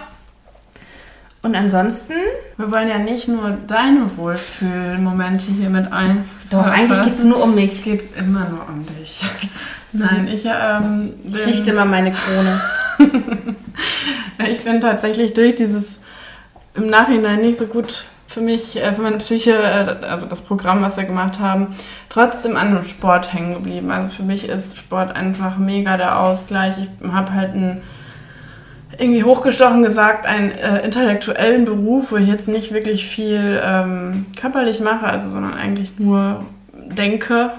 Und 1.44 1.54
ansonsten? 1.54 2.14
Wir 2.57 2.72
wollen 2.72 2.88
ja 2.88 2.98
nicht 2.98 3.28
nur 3.28 3.50
deine 3.66 4.16
Wohlfühlmomente 4.16 5.52
hier 5.52 5.68
mit 5.68 5.92
ein. 5.92 6.24
Doch, 6.48 6.66
eigentlich 6.66 7.02
geht 7.02 7.18
es 7.18 7.24
nur 7.24 7.42
um 7.42 7.54
mich. 7.54 7.85
Geht 7.85 8.00
es 8.00 8.12
immer 8.12 8.48
nur 8.48 8.66
um 8.66 8.87
dich. 8.87 9.20
Nein, 9.92 10.26
ich 10.26 10.46
ähm, 10.46 11.12
Ich 11.22 11.46
richte 11.46 11.72
immer 11.72 11.85
meine 11.85 12.12
Krone. 12.12 12.61
ich 14.50 14.64
bin 14.64 14.80
tatsächlich 14.80 15.35
durch 15.35 15.54
dieses 15.54 16.00
im 16.72 16.87
Nachhinein 16.87 17.42
nicht 17.42 17.59
so 17.59 17.66
gut 17.66 18.07
für 18.26 18.40
mich, 18.40 18.83
äh, 18.83 18.94
für 18.94 19.02
meine 19.02 19.18
Psyche, 19.18 19.52
äh, 19.52 20.07
also 20.07 20.24
das 20.24 20.40
Programm, 20.40 20.80
was 20.80 20.96
wir 20.96 21.04
gemacht 21.04 21.40
haben, 21.40 21.74
trotzdem 22.09 22.57
an 22.57 22.74
dem 22.74 22.85
Sport 22.85 23.35
hängen 23.35 23.52
geblieben. 23.52 23.90
Also 23.90 24.09
für 24.09 24.22
mich 24.22 24.48
ist 24.48 24.78
Sport 24.78 25.14
einfach 25.14 25.59
mega 25.59 25.98
der 25.98 26.18
Ausgleich. 26.18 26.76
Ich 26.78 27.12
habe 27.12 27.35
halt 27.35 27.54
ein 27.54 27.83
irgendwie 28.98 29.24
hochgestochen 29.24 29.83
gesagt, 29.83 30.26
einen 30.26 30.50
äh, 30.50 30.85
intellektuellen 30.85 31.64
Beruf, 31.64 32.12
wo 32.12 32.16
ich 32.16 32.28
jetzt 32.28 32.48
nicht 32.48 32.72
wirklich 32.72 33.07
viel 33.07 33.61
ähm, 33.62 34.26
körperlich 34.37 34.80
mache, 34.80 35.07
also 35.07 35.30
sondern 35.30 35.54
eigentlich 35.54 35.98
nur 35.98 36.44
denke, 36.72 37.50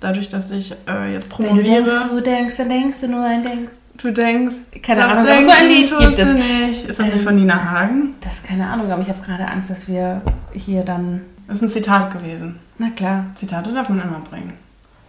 dadurch, 0.00 0.28
dass 0.28 0.50
ich 0.50 0.74
äh, 0.88 1.12
jetzt 1.12 1.28
promoviere. 1.28 1.56
Wenn 1.58 1.64
du 1.64 1.70
denkst, 1.70 1.94
du 2.10 2.20
denkst, 2.20 2.56
dann 2.56 2.68
denkst 2.68 3.00
du 3.00 3.08
nur 3.08 3.24
ein 3.24 3.42
Denkst. 3.42 3.70
Du 3.98 4.10
denkst, 4.10 4.54
keine 4.82 5.04
Ahnung, 5.04 5.24
denken, 5.26 5.44
so 5.44 5.50
ein 5.50 5.68
Lied 5.68 5.98
gibt 5.98 6.18
es 6.18 6.32
nicht. 6.32 6.88
Ist 6.88 6.98
das 6.98 7.06
ähm, 7.06 7.12
nicht 7.12 7.24
von 7.24 7.36
Nina 7.36 7.70
Hagen? 7.70 8.14
Das 8.20 8.34
ist 8.34 8.44
keine 8.44 8.66
Ahnung, 8.66 8.90
aber 8.90 9.02
ich 9.02 9.08
habe 9.08 9.22
gerade 9.24 9.46
Angst, 9.46 9.70
dass 9.70 9.86
wir 9.86 10.22
hier 10.54 10.82
dann. 10.82 11.20
Das 11.46 11.58
ist 11.58 11.62
ein 11.62 11.70
Zitat 11.70 12.10
gewesen. 12.12 12.58
Na 12.78 12.90
klar. 12.90 13.26
Zitate 13.34 13.72
darf 13.72 13.88
man 13.88 14.00
immer 14.00 14.22
bringen. 14.28 14.54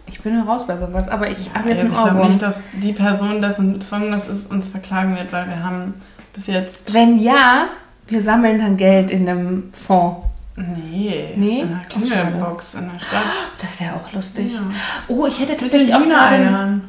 Ich 0.06 0.20
bin 0.20 0.38
raus 0.40 0.66
bei 0.66 0.76
sowas, 0.76 1.08
aber 1.08 1.30
ich 1.30 1.52
habe 1.54 1.70
jetzt, 1.70 1.82
jetzt 1.82 1.92
Ich 1.92 1.98
glaube 1.98 2.26
nicht, 2.26 2.42
dass 2.42 2.64
die 2.82 2.92
Person, 2.92 3.40
dessen 3.40 3.80
Song 3.80 4.10
das 4.10 4.28
ist, 4.28 4.50
uns 4.50 4.68
verklagen 4.68 5.16
wird, 5.16 5.32
weil 5.32 5.48
wir 5.48 5.62
haben 5.62 5.94
bis 6.32 6.46
jetzt... 6.46 6.92
Wenn 6.92 7.18
ja, 7.18 7.66
wir 8.06 8.22
sammeln 8.22 8.58
dann 8.58 8.76
Geld 8.76 9.10
in 9.10 9.28
einem 9.28 9.72
Fonds. 9.72 10.26
Nee, 10.56 11.34
nee? 11.36 11.60
in 11.60 11.68
einer 11.68 11.80
Klingelbox 11.88 12.74
in 12.74 12.90
der 12.92 12.98
Stadt. 13.00 13.22
Das 13.60 13.80
wäre 13.80 13.94
auch 13.94 14.12
lustig. 14.12 14.52
Ja. 14.52 14.60
Oh, 15.08 15.26
ich 15.26 15.40
hätte 15.40 15.56
tatsächlich 15.56 15.94
auch 15.94 16.02
gerade... 16.02 16.80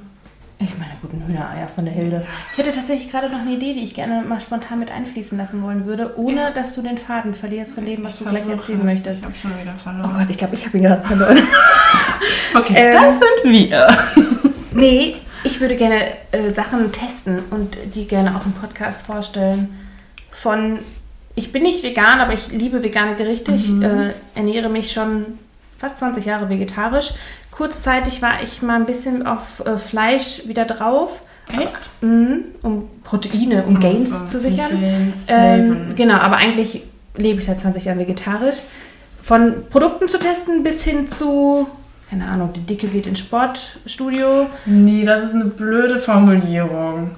Ich 0.58 0.78
meine 0.78 0.94
guten 1.02 1.22
Hühnereier 1.28 1.68
von 1.68 1.84
der 1.84 1.94
Hilde. 1.94 2.26
Ich 2.54 2.58
hätte 2.58 2.74
tatsächlich 2.74 3.12
gerade 3.12 3.30
noch 3.30 3.40
eine 3.40 3.52
Idee, 3.52 3.74
die 3.74 3.84
ich 3.84 3.94
gerne 3.94 4.22
mal 4.26 4.40
spontan 4.40 4.80
mit 4.80 4.90
einfließen 4.90 5.38
lassen 5.38 5.62
wollen 5.62 5.86
würde, 5.86 6.18
ohne 6.18 6.36
ja. 6.36 6.52
dass 6.52 6.76
du 6.76 6.82
den 6.82 6.98
Faden 6.98 7.36
verlierst 7.36 7.74
von 7.74 7.86
dem, 7.86 8.04
was 8.04 8.14
ich 8.14 8.20
du 8.20 8.26
gleich 8.26 8.48
erzählen 8.48 8.80
krass. 8.80 8.86
möchtest. 8.86 9.20
Ich 9.20 9.26
habe 9.26 9.36
schon 9.36 9.62
wieder 9.62 9.76
verloren. 9.76 10.12
Oh 10.14 10.18
Gott, 10.18 10.30
ich 10.30 10.38
glaube, 10.38 10.56
ich 10.56 10.66
habe 10.66 10.78
ihn 10.78 10.84
gerade 10.84 11.04
verloren. 11.04 11.38
okay, 12.56 12.74
ähm, 12.78 12.94
das 12.94 13.16
sind 13.16 13.52
wir. 13.52 13.98
nee, 14.72 15.16
ich 15.44 15.60
würde 15.60 15.76
gerne 15.76 16.14
äh, 16.32 16.54
Sachen 16.54 16.90
testen 16.94 17.40
und 17.52 17.78
die 17.94 18.08
gerne 18.08 18.38
auch 18.38 18.46
im 18.46 18.54
Podcast 18.54 19.06
vorstellen. 19.06 19.78
Von, 20.32 20.80
ich 21.36 21.52
bin 21.52 21.64
nicht 21.64 21.84
vegan, 21.84 22.22
aber 22.22 22.34
ich 22.34 22.48
liebe 22.48 22.82
vegane 22.82 23.16
Gerichte. 23.16 23.52
Mhm. 23.52 23.58
Ich 23.58 23.88
äh, 23.88 24.14
ernähre 24.36 24.70
mich 24.70 24.94
schon 24.94 25.38
fast 25.78 25.98
20 25.98 26.26
Jahre 26.26 26.50
vegetarisch. 26.50 27.14
Kurzzeitig 27.52 28.22
war 28.22 28.44
ich 28.44 28.62
mal 28.62 28.76
ein 28.76 28.86
bisschen 28.86 29.26
auf 29.26 29.66
äh, 29.66 29.78
Fleisch 29.78 30.48
wieder 30.48 30.66
drauf. 30.66 31.22
Echt? 31.52 31.90
Mhm, 32.02 32.46
um 32.64 32.90
Proteine, 33.04 33.66
um 33.66 33.80
Gains 33.80 34.12
also, 34.12 34.26
zu 34.28 34.40
sichern. 34.40 34.82
Gains, 34.82 35.16
ähm, 35.28 35.96
genau, 35.96 36.16
aber 36.16 36.38
eigentlich 36.38 36.84
lebe 37.16 37.40
ich 37.40 37.46
seit 37.46 37.60
20 37.60 37.86
Jahren 37.86 38.00
vegetarisch. 38.00 38.58
Von 39.22 39.66
Produkten 39.70 40.08
zu 40.08 40.20
testen 40.20 40.64
bis 40.64 40.84
hin 40.84 41.10
zu, 41.10 41.68
keine 42.10 42.28
Ahnung, 42.28 42.52
die 42.54 42.62
Dicke 42.62 42.88
geht 42.88 43.08
ins 43.08 43.20
Sportstudio. 43.20 44.48
Nee, 44.66 45.04
das 45.06 45.24
ist 45.24 45.34
eine 45.34 45.46
blöde 45.46 46.00
Formulierung 46.00 47.12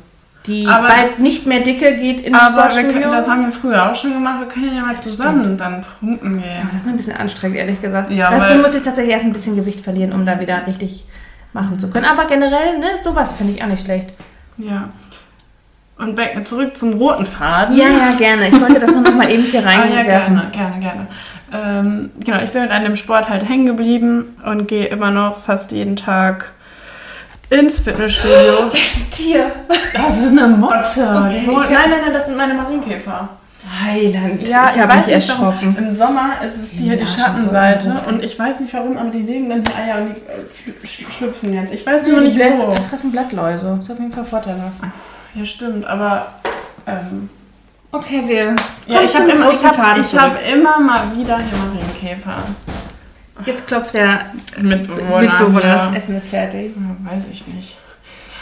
die 0.48 0.68
aber, 0.68 0.88
bald 0.88 1.20
nicht 1.20 1.46
mehr 1.46 1.60
dicke 1.60 1.96
geht 1.98 2.22
ins 2.22 2.40
aber 2.40 2.70
Sportstudio. 2.70 3.12
das 3.12 3.28
haben 3.28 3.46
wir 3.46 3.52
früher 3.52 3.92
auch 3.92 3.96
schon 3.96 4.14
gemacht. 4.14 4.40
Wir 4.40 4.48
können 4.48 4.76
ja 4.76 4.82
mal 4.82 5.00
zusammen 5.00 5.44
Stimmt. 5.44 5.62
dann 5.62 5.86
pumpen 6.00 6.42
gehen. 6.42 6.50
Ja, 6.50 6.70
das 6.72 6.82
ist 6.82 6.88
ein 6.88 6.98
bisschen 6.98 7.18
anstrengend, 7.18 7.58
ehrlich 7.58 7.82
gesagt. 7.82 8.12
Ja, 8.12 8.32
Dafür 8.32 8.62
muss 8.62 8.76
ich 8.76 8.84
tatsächlich 8.84 9.14
erst 9.14 9.26
ein 9.26 9.34
bisschen 9.34 9.56
Gewicht 9.56 9.82
verlieren, 9.82 10.14
um 10.14 10.26
da 10.26 10.40
wieder 10.40 10.66
richtig 10.66 11.06
machen 11.54 11.80
zu 11.80 11.90
können. 11.90 12.06
Aber 12.06 12.26
generell, 12.26 12.80
ne, 12.80 12.88
sowas 13.04 13.34
finde 13.34 13.54
ich 13.54 13.64
auch 13.64 13.68
nicht 13.68 13.84
schlecht. 13.84 14.10
Ja. 14.58 14.90
Und 15.98 16.16
back, 16.16 16.48
zurück 16.48 16.78
zum 16.78 16.94
roten 16.94 17.26
Faden. 17.26 17.76
Ja, 17.76 17.88
ja, 17.88 18.12
gerne. 18.18 18.50
Ich 18.50 18.62
wollte 18.62 18.80
das 18.80 18.92
nur 18.92 19.02
noch 19.02 19.16
mal 19.16 19.32
eben 19.32 19.44
hier 19.44 19.66
reinwerfen. 19.66 19.94
Ah, 19.98 19.98
ja, 19.98 20.04
gerne, 20.04 20.52
gerne, 20.52 20.80
gerne. 20.80 21.08
Ähm, 21.52 22.12
genau, 22.24 22.40
ich 22.44 22.52
bin 22.52 22.62
mit 22.62 22.72
einem 22.72 22.96
Sport 22.96 23.30
halt 23.30 23.48
hängen 23.48 23.66
geblieben 23.66 24.36
und 24.46 24.68
gehe 24.68 24.86
immer 24.86 25.12
noch 25.12 25.42
fast 25.42 25.72
jeden 25.72 25.96
Tag 25.96 26.52
ins 27.50 27.80
Fitnessstudio. 27.80 28.70
Das 28.72 28.80
ist 28.80 28.98
ein 28.98 29.12
Tier. 29.12 29.52
Das 29.94 30.18
ist 30.18 30.28
eine 30.28 30.48
Motte. 30.48 30.76
Okay, 30.78 31.74
nein, 31.74 31.90
nein, 31.90 32.02
nein, 32.04 32.14
das 32.14 32.26
sind 32.26 32.38
meine 32.38 32.54
Marienkäfer. 32.54 33.30
Heiland. 33.84 34.48
Ja, 34.48 34.72
ich 34.74 34.82
habe 34.82 34.98
mich 34.98 35.08
erschrocken. 35.10 35.76
Im 35.78 35.94
Sommer 35.94 36.36
ist 36.46 36.64
es 36.64 36.72
die, 36.72 36.88
ja, 36.88 36.96
die 36.96 37.06
Schattenseite 37.06 38.02
und 38.08 38.24
ich 38.24 38.38
weiß 38.38 38.60
nicht 38.62 38.74
warum, 38.74 38.98
aber 38.98 39.10
die 39.10 39.24
legen 39.24 39.50
dann 39.50 39.64
die 39.64 39.74
Eier 39.74 40.02
und 40.02 40.16
die 40.16 40.72
äh, 40.72 41.12
schlüpfen 41.18 41.54
jetzt. 41.54 41.74
Ich 41.74 41.86
weiß 41.86 42.04
nur 42.04 42.22
nicht 42.22 42.38
wo. 42.38 42.72
Es 42.72 42.88
fressen 42.88 43.12
Blattläuse. 43.12 43.66
Das 43.66 43.86
ist 43.86 43.92
auf 43.92 44.00
jeden 44.00 44.14
Fall 44.14 44.24
vorteilhaft. 44.24 44.74
Ja, 45.36 45.46
stimmt, 45.46 45.86
aber 45.86 46.28
ähm, 46.86 47.30
okay, 47.92 48.24
wir. 48.26 48.56
Ja, 48.88 49.02
ich 49.02 49.14
habe 49.16 49.30
immer, 49.30 49.52
ich 49.52 49.64
hab, 49.64 49.78
hab 49.78 50.50
immer 50.50 50.80
mal 50.80 51.16
wieder 51.16 51.38
hier 51.38 51.58
Marienkäfer. 51.58 52.44
Jetzt 53.46 53.68
klopft 53.68 53.94
der 53.94 54.32
Mitbewohner. 54.60 55.20
Mitbewohner, 55.20 55.60
das 55.62 55.96
Essen 55.96 56.18
ist 56.18 56.30
fertig. 56.30 56.72
Ja, 56.76 57.12
weiß 57.12 57.24
ich 57.32 57.48
nicht. 57.48 57.76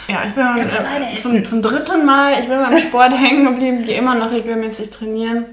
Ja, 0.08 0.22
ich 0.26 0.34
bin 0.34 0.44
äh, 0.44 1.16
zum, 1.16 1.44
zum, 1.44 1.62
dritten 1.62 2.06
Mal, 2.06 2.34
ich 2.40 2.48
bin 2.48 2.58
beim 2.58 2.78
Sport 2.78 3.12
hängen 3.18 3.44
geblieben, 3.44 3.84
gehe 3.84 3.98
immer 3.98 4.14
noch 4.14 4.30
regelmäßig 4.30 4.90
trainieren. 4.90 5.44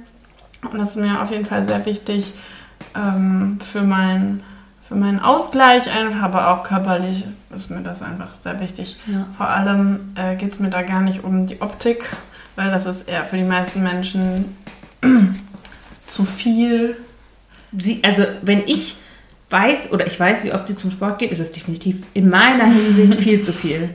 Und 0.71 0.79
das 0.79 0.91
ist 0.91 0.97
mir 0.97 1.21
auf 1.21 1.32
jeden 1.32 1.45
Fall 1.45 1.67
sehr 1.67 1.86
wichtig 1.86 2.34
ähm, 2.95 3.60
für, 3.62 3.82
mein, 3.82 4.43
für 4.88 4.95
meinen 4.95 5.19
Ausgleich, 5.19 5.84
aber 6.21 6.51
auch 6.51 6.63
körperlich 6.63 7.25
ist 7.56 7.71
mir 7.71 7.82
das 7.82 8.01
einfach 8.01 8.29
sehr 8.41 8.60
wichtig. 8.60 8.97
Ja. 9.08 9.25
Vor 9.36 9.49
allem 9.49 10.13
äh, 10.15 10.36
geht 10.36 10.53
es 10.53 10.60
mir 10.60 10.69
da 10.69 10.84
gar 10.84 11.01
nicht 11.01 11.23
um 11.23 11.47
die 11.47 11.62
Optik, 11.62 12.10
weil 12.56 12.71
das 12.71 12.86
ist 12.86 13.08
eher 13.08 13.23
für 13.23 13.38
die 13.38 13.43
meisten 13.43 13.84
Menschen 13.84 14.58
zu 16.08 16.25
viel. 16.25 16.97
Sie, 17.75 18.01
also 18.03 18.23
wenn 18.43 18.67
ich 18.67 18.97
weiß 19.54 19.92
oder 19.94 20.06
ich 20.08 20.20
weiß, 20.20 20.44
wie 20.44 20.52
oft 20.54 20.68
sie 20.68 20.76
zum 20.76 20.92
Sport 20.92 21.20
geht, 21.20 21.32
ist 21.32 21.39
es 21.39 21.52
definitiv 21.54 22.04
in 22.13 22.30
meiner 22.30 22.66
Hinsicht 22.66 23.22
viel 23.24 23.42
zu 23.42 23.54
viel. 23.54 23.89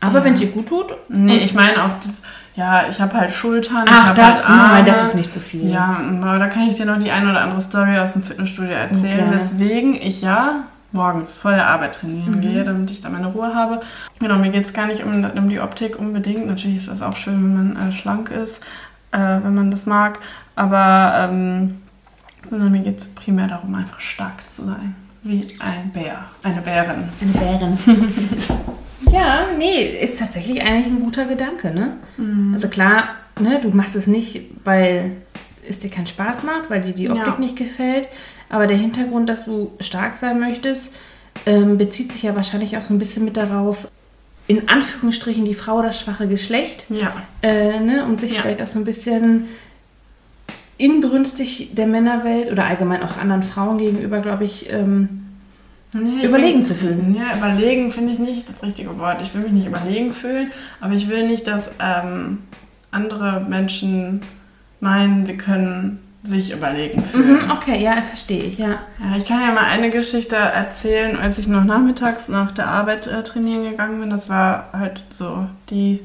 Aber 0.00 0.20
Ja. 0.20 0.24
wenn 0.24 0.32
es 0.34 0.40
dir 0.40 0.46
gut 0.48 0.68
tut. 0.68 0.94
Nee, 1.10 1.38
ich 1.38 1.52
meine 1.52 1.84
auch, 1.84 1.90
das, 2.02 2.22
ja, 2.56 2.84
ich 2.88 2.98
habe 3.00 3.12
halt 3.14 3.32
Schultern. 3.34 3.84
Ach, 3.90 4.14
das, 4.14 4.48
halt 4.48 4.58
nein, 4.72 4.86
das 4.86 5.04
ist 5.04 5.14
nicht 5.14 5.30
so 5.32 5.40
viel. 5.40 5.68
Ja, 5.68 6.00
aber 6.22 6.38
da 6.38 6.46
kann 6.46 6.68
ich 6.68 6.76
dir 6.76 6.86
noch 6.86 6.98
die 6.98 7.10
eine 7.10 7.30
oder 7.30 7.42
andere 7.42 7.60
Story 7.60 7.98
aus 7.98 8.14
dem 8.14 8.22
Fitnessstudio 8.22 8.72
erzählen, 8.72 9.28
Okay. 9.28 9.36
weswegen 9.38 9.94
ich 9.94 10.22
ja 10.22 10.60
morgens 10.92 11.38
vor 11.38 11.50
der 11.52 11.66
Arbeit 11.68 11.96
trainieren 11.96 12.36
Mhm. 12.36 12.40
gehe, 12.40 12.64
damit 12.64 12.90
ich 12.90 13.00
da 13.02 13.10
meine 13.10 13.26
Ruhe 13.28 13.54
habe. 13.54 13.80
Genau, 14.18 14.36
mir 14.38 14.50
geht 14.50 14.64
es 14.64 14.72
gar 14.72 14.86
nicht 14.86 15.04
um, 15.04 15.24
um 15.36 15.48
die 15.48 15.60
Optik 15.60 15.98
unbedingt. 15.98 16.46
Natürlich 16.46 16.78
ist 16.78 16.88
das 16.88 17.02
auch 17.02 17.16
schön, 17.16 17.34
wenn 17.34 17.74
man 17.74 17.88
äh, 17.90 17.92
schlank 17.92 18.30
ist, 18.30 18.62
äh, 19.12 19.18
wenn 19.18 19.54
man 19.54 19.70
das 19.70 19.84
mag. 19.86 20.18
Aber 20.56 21.28
ähm, 21.30 21.76
sondern 22.50 22.72
mir 22.72 22.80
geht 22.80 22.98
es 22.98 23.08
primär 23.08 23.46
darum, 23.46 23.74
einfach 23.74 24.00
stark 24.00 24.48
zu 24.50 24.64
sein. 24.66 24.94
Wie 25.22 25.46
ein 25.58 25.90
Bär, 25.92 26.24
eine 26.42 26.60
Bärin. 26.62 27.04
Eine 27.20 27.32
Bären. 27.32 27.78
ja, 29.12 29.46
nee, 29.58 29.82
ist 30.00 30.18
tatsächlich 30.18 30.60
eigentlich 30.62 30.86
ein 30.86 31.00
guter 31.00 31.26
Gedanke, 31.26 31.70
ne? 31.72 31.96
Also 32.54 32.68
klar, 32.68 33.16
ne, 33.38 33.60
du 33.60 33.68
machst 33.70 33.96
es 33.96 34.06
nicht, 34.06 34.42
weil 34.64 35.12
es 35.68 35.78
dir 35.80 35.90
keinen 35.90 36.06
Spaß 36.06 36.42
macht, 36.42 36.70
weil 36.70 36.80
dir 36.82 36.92
die 36.92 37.10
Optik 37.10 37.26
Ja. 37.26 37.38
nicht 37.38 37.56
gefällt. 37.56 38.08
Aber 38.48 38.66
der 38.66 38.76
Hintergrund, 38.78 39.28
dass 39.28 39.44
du 39.44 39.72
stark 39.80 40.16
sein 40.16 40.40
möchtest, 40.40 40.90
ähm, 41.46 41.78
bezieht 41.78 42.12
sich 42.12 42.22
ja 42.22 42.34
wahrscheinlich 42.34 42.76
auch 42.76 42.82
so 42.82 42.92
ein 42.94 42.98
bisschen 42.98 43.24
mit 43.24 43.36
darauf, 43.36 43.88
in 44.46 44.68
Anführungsstrichen 44.68 45.44
die 45.44 45.54
Frau 45.54 45.82
das 45.82 46.00
schwache 46.00 46.26
Geschlecht, 46.26 46.86
Ja, 46.88 47.12
äh, 47.42 47.78
ne, 47.78 48.04
um 48.04 48.18
sich 48.18 48.32
Ja. 48.34 48.42
vielleicht 48.42 48.62
auch 48.62 48.66
so 48.66 48.78
ein 48.78 48.84
bisschen 48.84 49.44
inbrünstig 50.80 51.70
der 51.74 51.86
Männerwelt 51.86 52.50
oder 52.50 52.64
allgemein 52.66 53.02
auch 53.02 53.16
anderen 53.20 53.42
Frauen 53.42 53.78
gegenüber, 53.78 54.20
glaube 54.20 54.44
ich, 54.44 54.70
ähm, 54.72 55.08
Nee, 55.92 56.18
ich 56.20 56.24
Überlegen 56.24 56.58
bin- 56.60 56.64
zu 56.66 56.74
fühlen. 56.76 57.16
Ja, 57.18 57.36
überlegen 57.36 57.90
finde 57.90 58.12
ich 58.12 58.20
nicht 58.20 58.48
das 58.48 58.62
richtige 58.62 58.96
Wort. 59.00 59.20
Ich 59.22 59.34
will 59.34 59.42
mich 59.42 59.50
nicht 59.50 59.66
überlegen 59.66 60.12
fühlen, 60.12 60.52
aber 60.80 60.94
ich 60.94 61.08
will 61.08 61.26
nicht, 61.26 61.48
dass 61.48 61.72
ähm, 61.80 62.38
andere 62.92 63.40
Menschen 63.48 64.20
meinen, 64.78 65.26
sie 65.26 65.36
können 65.36 65.98
sich 66.22 66.52
überlegen 66.52 67.02
fühlen. 67.02 67.44
mhm, 67.44 67.50
okay, 67.50 67.82
ja, 67.82 68.00
verstehe 68.02 68.44
ich, 68.44 68.58
ja. 68.58 68.68
Ja, 69.00 69.16
ich 69.16 69.24
kann 69.24 69.40
ja 69.40 69.50
mal 69.52 69.64
eine 69.64 69.90
Geschichte 69.90 70.36
erzählen, 70.36 71.16
als 71.18 71.38
ich 71.38 71.48
noch 71.48 71.64
nachmittags 71.64 72.28
nach 72.28 72.52
der 72.52 72.68
Arbeit 72.68 73.08
äh, 73.08 73.24
trainieren 73.24 73.64
gegangen 73.68 73.98
bin. 74.00 74.10
Das 74.10 74.28
war 74.30 74.68
halt 74.72 75.02
so 75.10 75.46
die 75.70 75.98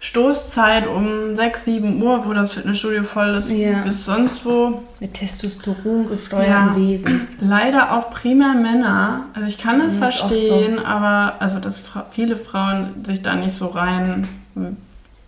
Stoßzeit 0.00 0.86
um 0.86 1.34
6, 1.34 1.64
7 1.64 2.02
Uhr, 2.02 2.24
wo 2.24 2.32
das 2.32 2.52
Fitnessstudio 2.52 3.02
voll 3.02 3.34
ist, 3.34 3.50
Ja. 3.50 3.82
bis 3.82 4.04
sonst 4.04 4.44
wo. 4.46 4.82
Mit 5.00 5.14
Testosteron 5.14 6.08
gesteuerten 6.08 6.50
Ja. 6.50 6.76
Wesen. 6.76 7.28
Leider 7.40 7.92
auch 7.96 8.10
primär 8.10 8.54
Männer. 8.54 9.26
Also 9.34 9.48
ich 9.48 9.58
kann 9.58 9.80
das 9.80 9.94
Ja, 9.98 10.02
verstehen, 10.08 10.78
aber 10.78 11.34
also 11.40 11.58
dass 11.58 11.82
viele 12.10 12.36
Frauen 12.36 13.04
sich 13.04 13.22
da 13.22 13.34
nicht 13.34 13.54
so 13.54 13.66
rein 13.66 14.28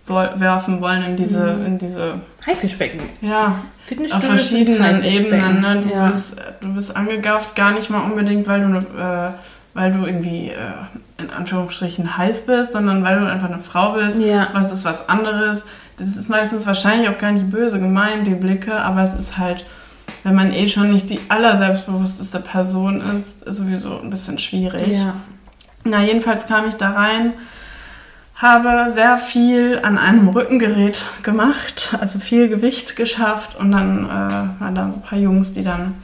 werfen 0.07 0.81
wollen 0.81 1.03
in 1.05 1.17
diese, 1.17 1.45
Mhm. 1.55 1.67
in 1.67 1.79
diese, 1.79 2.15
Haifischbecken. 2.47 3.01
ja, 3.21 3.57
auf 4.13 4.25
verschiedenen. 4.25 5.05
Ebenen. 5.05 5.61
Ne? 5.61 5.83
Du, 5.87 5.89
ja. 5.95 6.09
bist, 6.09 6.37
du 6.61 6.75
bist 6.75 6.97
angegafft, 6.97 7.55
gar 7.55 7.71
nicht 7.73 7.91
mal 7.91 8.01
unbedingt, 8.01 8.47
weil 8.49 8.61
du, 8.61 8.79
äh, 8.79 9.31
weil 9.75 9.93
du 9.93 10.07
irgendwie 10.07 10.49
äh, 10.49 10.55
in 11.21 11.31
Anführungsstrichen 11.31 12.17
heiß 12.17 12.47
bist, 12.47 12.73
sondern 12.73 13.05
weil 13.05 13.21
du 13.21 13.27
einfach 13.31 13.51
eine 13.51 13.61
Frau 13.61 13.93
bist. 13.93 14.21
Ja. 14.21 14.49
Was 14.53 14.73
ist 14.73 14.85
was 14.85 15.09
anderes? 15.09 15.67
Das 15.97 16.17
ist 16.17 16.29
meistens 16.29 16.67
wahrscheinlich 16.67 17.09
auch 17.09 17.19
gar 17.19 17.33
nicht 17.33 17.51
böse 17.51 17.79
gemeint, 17.79 18.27
die 18.27 18.35
Blicke, 18.35 18.75
aber 18.75 19.03
es 19.03 19.15
ist 19.15 19.39
halt, 19.39 19.65
wenn 20.25 20.35
man 20.35 20.53
eh 20.53 20.67
schon 20.67 20.91
nicht 20.91 21.11
die 21.11 21.21
allerselbstbewussteste 21.29 22.41
Person 22.41 23.01
ist, 23.01 23.43
ist 23.43 23.57
sowieso 23.57 24.01
ein 24.01 24.11
bisschen 24.11 24.39
schwierig. 24.39 24.89
ja. 24.89 25.15
Na, 25.83 26.03
jedenfalls 26.03 26.47
kam 26.47 26.69
ich 26.69 26.75
da 26.75 26.91
rein, 26.91 27.33
habe 28.35 28.91
sehr 28.91 29.17
viel 29.17 29.81
an 29.83 29.97
einem 29.97 30.29
Rückengerät 30.29 31.03
gemacht, 31.23 31.97
also 32.01 32.19
viel 32.19 32.49
Gewicht 32.49 32.97
geschafft 32.97 33.57
und 33.57 33.73
dann 33.73 34.05
äh, 34.05 34.61
waren 34.61 34.75
da 34.75 34.89
so 34.89 34.95
ein 34.95 35.03
paar 35.03 35.19
Jungs, 35.19 35.55
die 35.55 35.63
dann 35.63 35.95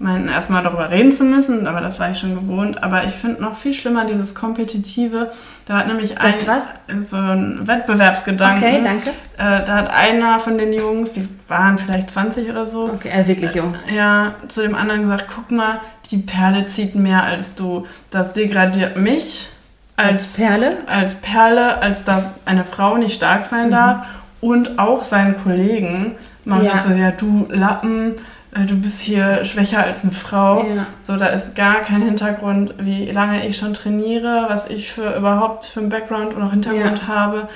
meinten, 0.00 0.28
erstmal 0.28 0.62
darüber 0.62 0.90
reden 0.90 1.12
zu 1.12 1.24
müssen, 1.24 1.66
aber 1.66 1.80
das 1.80 2.00
war 2.00 2.10
ich 2.10 2.18
schon 2.18 2.34
gewohnt. 2.34 2.82
Aber 2.82 3.04
ich 3.04 3.14
finde 3.14 3.42
noch 3.42 3.56
viel 3.56 3.74
schlimmer 3.74 4.06
dieses 4.06 4.34
Kompetitive. 4.34 5.30
Da 5.66 5.78
hat 5.78 5.86
nämlich 5.86 6.18
ein, 6.18 6.34
was? 6.46 6.64
so 7.08 7.16
ein 7.16 7.60
Wettbewerbsgedanke. 7.68 8.66
Okay, 8.66 8.80
danke. 8.82 9.10
Äh, 9.10 9.64
da 9.66 9.76
hat 9.76 9.90
einer 9.90 10.38
von 10.38 10.56
den 10.58 10.72
Jungs, 10.72 11.12
die 11.12 11.28
waren 11.48 11.78
vielleicht 11.78 12.10
20 12.10 12.48
oder 12.50 12.66
so, 12.66 12.84
Okay, 12.94 13.10
also 13.14 13.28
wirklich 13.28 13.54
Jungs. 13.54 13.78
ja, 13.94 14.34
zu 14.48 14.62
dem 14.62 14.74
anderen 14.74 15.02
gesagt, 15.02 15.26
guck 15.34 15.50
mal, 15.50 15.80
die 16.10 16.16
Perle 16.16 16.66
zieht 16.66 16.94
mehr 16.96 17.22
als 17.22 17.54
du. 17.54 17.86
Das 18.10 18.32
degradiert 18.32 18.96
mich 18.96 19.48
als, 19.96 20.34
Perle? 20.36 20.78
als 20.86 21.16
Perle, 21.16 21.80
als 21.82 22.04
dass 22.04 22.30
eine 22.46 22.64
Frau 22.64 22.96
nicht 22.96 23.14
stark 23.14 23.44
sein 23.46 23.70
darf. 23.70 24.06
Und 24.40 24.78
auch 24.78 25.04
seinen 25.04 25.36
Kollegen 25.42 26.14
macht 26.46 26.64
Ja. 26.64 26.76
so, 26.76 26.90
ja, 26.94 27.10
du 27.10 27.46
Lappen, 27.50 28.12
äh, 28.14 28.14
du 28.52 28.74
bist 28.76 29.00
hier 29.00 29.44
schwächer 29.44 29.84
als 29.84 30.02
eine 30.02 30.12
Frau. 30.12 30.64
Ja. 30.64 30.86
So, 31.00 31.16
da 31.16 31.26
ist 31.26 31.54
gar 31.54 31.76
kein 31.80 32.02
Hintergrund, 32.02 32.74
wie 32.78 33.10
lange 33.10 33.46
ich 33.46 33.56
schon 33.56 33.74
trainiere, 33.74 34.46
was 34.48 34.68
ich 34.68 34.92
für 34.92 35.14
überhaupt 35.16 35.66
für 35.66 35.80
einen 35.80 35.88
Background 35.88 36.36
oder 36.36 36.50
Hintergrund 36.50 37.02
Ja. 37.02 37.06
habe. 37.08 37.48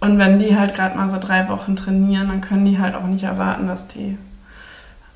Und 0.00 0.18
wenn 0.18 0.38
die 0.38 0.56
halt 0.56 0.74
gerade 0.74 0.96
mal 0.96 1.10
so 1.10 1.18
drei 1.18 1.48
Wochen 1.48 1.74
trainieren, 1.76 2.28
dann 2.28 2.40
können 2.40 2.64
die 2.64 2.78
halt 2.78 2.94
auch 2.94 3.04
nicht 3.06 3.24
erwarten, 3.24 3.66
dass 3.66 3.88
die 3.88 4.16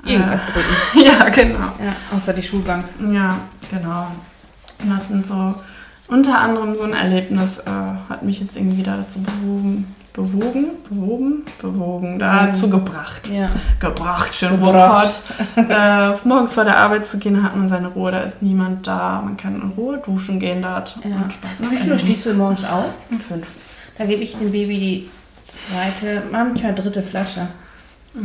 Irgendwas 0.05 0.40
äh, 0.42 0.45
drücken. 0.47 1.07
ja, 1.07 1.29
genau. 1.29 1.66
Ja, 1.79 1.95
außer 2.16 2.33
die 2.33 2.42
Schulbank. 2.42 2.85
Ja, 3.12 3.38
genau. 3.71 4.09
Und 4.83 4.90
das 4.90 5.09
sind 5.09 5.27
so 5.27 5.55
unter 6.09 6.40
anderem 6.40 6.75
so 6.75 6.83
ein 6.83 6.92
Erlebnis, 6.92 7.59
äh, 7.59 7.71
hat 8.09 8.23
mich 8.23 8.40
jetzt 8.40 8.57
irgendwie 8.57 8.83
da 8.83 8.97
dazu 8.97 9.21
bewogen, 9.23 9.95
bewogen, 10.12 10.66
bewogen, 10.88 11.42
bewogen, 11.61 12.18
dazu 12.18 12.68
gebracht. 12.68 13.29
Ja. 13.29 13.51
Gebracht, 13.81 14.35
schön 14.35 14.51
Gebracht. 14.51 15.22
Ruhrpott. 15.57 15.70
äh, 15.70 16.29
morgens 16.29 16.53
vor 16.55 16.64
der 16.64 16.77
Arbeit 16.77 17.07
zu 17.07 17.18
gehen, 17.18 17.42
hat 17.42 17.57
man 17.57 17.68
seine 17.68 17.88
Ruhe, 17.88 18.11
da 18.12 18.20
ist 18.20 18.42
niemand 18.42 18.87
da, 18.87 19.22
man 19.25 19.37
kann 19.37 19.55
in 19.61 19.70
Ruhe 19.77 19.98
duschen 20.05 20.38
gehen, 20.38 20.62
da 20.62 20.77
hat 20.77 20.96
Ja. 21.03 21.11
man 21.16 21.31
Spaß. 21.31 21.51
Wie 21.70 21.77
viel 21.77 21.98
stehst 21.98 22.27
du 22.27 22.35
morgens 22.35 22.64
auf? 22.64 22.90
Um 23.11 23.20
fünf. 23.20 23.46
Da 23.96 24.05
gebe 24.05 24.22
ich 24.22 24.37
dem 24.37 24.53
Baby 24.53 24.79
die 24.79 25.11
zweite, 25.46 26.22
manchmal 26.31 26.75
dritte 26.75 27.03
Flasche. 27.03 27.48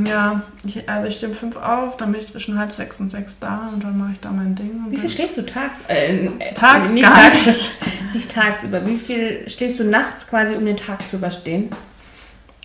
Ja, 0.05 0.41
ich, 0.65 0.89
also 0.89 1.07
ich 1.07 1.15
stehe 1.15 1.31
um 1.31 1.37
fünf 1.37 1.55
auf, 1.55 1.95
dann 1.95 2.11
bin 2.11 2.19
ich 2.19 2.27
zwischen 2.29 2.59
halb 2.59 2.73
sechs 2.73 2.99
und 2.99 3.09
sechs 3.09 3.39
da 3.39 3.69
und 3.73 3.81
dann 3.81 3.97
mache 3.97 4.11
ich 4.13 4.19
da 4.19 4.31
mein 4.31 4.53
Ding. 4.53 4.83
Und 4.85 4.91
Wie 4.91 4.97
viel 4.97 5.09
schläfst 5.09 5.37
du 5.37 5.45
tags? 5.45 5.79
Äh, 5.87 6.25
äh, 6.25 6.53
Tags 6.53 6.91
nicht, 6.91 7.03
gar 7.03 7.13
tags 7.13 7.35
nicht. 8.13 8.31
tagsüber. 8.31 8.85
Wie 8.85 8.97
viel 8.97 9.49
schläfst 9.49 9.79
du 9.79 9.83
nachts 9.83 10.27
quasi, 10.27 10.55
um 10.55 10.65
den 10.65 10.77
Tag 10.77 11.07
zu 11.09 11.17
überstehen? 11.17 11.69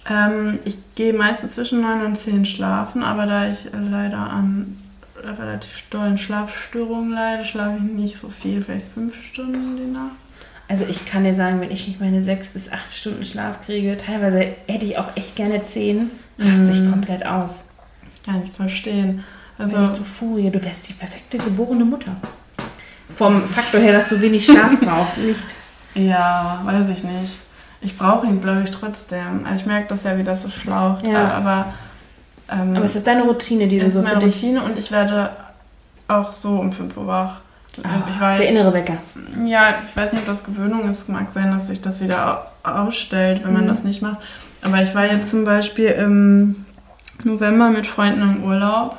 Ähm, 0.08 0.58
ich 0.64 0.76
gehe 0.94 1.12
meistens 1.12 1.54
zwischen 1.54 1.80
9 1.80 2.04
und 2.06 2.16
10 2.18 2.44
schlafen, 2.44 3.02
aber 3.04 3.26
da 3.26 3.48
ich 3.48 3.66
leider 3.72 4.18
an 4.18 4.76
relativ 5.22 5.84
dollen 5.90 6.18
Schlafstörungen 6.18 7.12
leide, 7.12 7.44
schlafe 7.44 7.76
ich 7.76 7.82
nicht 7.92 8.18
so 8.18 8.28
viel, 8.28 8.62
vielleicht 8.62 8.92
5 8.94 9.14
Stunden 9.24 9.76
die 9.76 9.92
Nacht. 9.92 10.16
Also 10.68 10.84
ich 10.88 11.04
kann 11.06 11.22
dir 11.24 11.34
sagen, 11.34 11.60
wenn 11.60 11.70
ich 11.70 11.86
nicht 11.86 12.00
meine 12.00 12.22
sechs 12.22 12.50
bis 12.50 12.72
acht 12.72 12.90
Stunden 12.90 13.24
Schlaf 13.24 13.64
kriege, 13.66 13.96
teilweise 14.04 14.40
hätte 14.66 14.86
ich 14.86 14.96
auch 14.98 15.14
echt 15.16 15.36
gerne 15.36 15.62
zehn, 15.62 16.10
raste 16.38 16.70
ich 16.72 16.80
Mhm. 16.80 16.90
komplett 16.90 17.26
aus. 17.26 17.60
Kann 18.24 18.42
ich 18.44 18.50
verstehen. 18.52 19.22
Also 19.58 19.94
so 19.94 20.02
Furie, 20.02 20.50
du 20.50 20.64
wärst 20.64 20.88
die 20.88 20.94
perfekte 20.94 21.38
geborene 21.38 21.84
Mutter. 21.84 22.16
Vom 23.12 23.46
Faktor 23.46 23.80
her, 23.80 23.92
dass 23.92 24.08
du 24.08 24.20
wenig 24.20 24.44
Schlaf 24.44 24.72
brauchst, 24.80 25.18
nicht. 25.18 25.40
ja, 25.94 26.60
weiß 26.64 26.88
ich 26.90 27.04
nicht. 27.04 27.38
Ich 27.80 27.98
brauche 27.98 28.26
ihn, 28.26 28.40
glaube 28.40 28.62
ich, 28.64 28.70
trotzdem. 28.70 29.44
Also 29.44 29.56
ich 29.56 29.66
merke 29.66 29.88
das 29.88 30.04
ja, 30.04 30.16
wie 30.16 30.22
das 30.22 30.42
so 30.42 30.50
schlaucht. 30.50 31.04
Ja. 31.04 31.32
Aber, 31.32 31.66
ähm, 32.50 32.76
Aber 32.76 32.84
es 32.84 32.94
ist 32.96 33.06
deine 33.06 33.22
Routine, 33.22 33.66
die 33.68 33.78
du 33.80 33.86
es 33.86 33.94
so 33.94 34.00
ist 34.00 34.08
für 34.08 34.14
meine 34.14 34.24
dich. 34.26 34.36
Routine 34.36 34.62
und 34.62 34.78
ich 34.78 34.92
werde 34.92 35.30
auch 36.08 36.32
so 36.32 36.50
um 36.56 36.72
5 36.72 36.96
Uhr 36.96 37.06
wach. 37.06 37.40
ich 37.76 37.84
war 38.20 38.28
Ah, 38.30 38.36
Der 38.38 38.48
innere 38.48 38.72
Wecker. 38.72 38.98
Ja, 39.44 39.70
ich 39.88 39.96
weiß 39.96 40.12
nicht, 40.12 40.20
ob 40.22 40.26
das 40.28 40.44
Gewöhnung 40.44 40.88
ist. 40.90 41.08
Mag 41.08 41.32
sein, 41.32 41.50
dass 41.50 41.66
sich 41.68 41.80
das 41.80 42.00
wieder 42.00 42.44
au- 42.64 42.68
ausstellt, 42.86 43.42
wenn 43.44 43.52
man 43.52 43.64
Mhm. 43.64 43.68
das 43.68 43.82
nicht 43.82 44.00
macht. 44.02 44.18
Aber 44.62 44.80
ich 44.82 44.94
war 44.94 45.04
jetzt 45.06 45.30
zum 45.30 45.44
Beispiel 45.44 45.86
im 45.88 46.64
November 47.24 47.70
mit 47.70 47.86
Freunden 47.86 48.22
im 48.22 48.44
Urlaub 48.44 48.96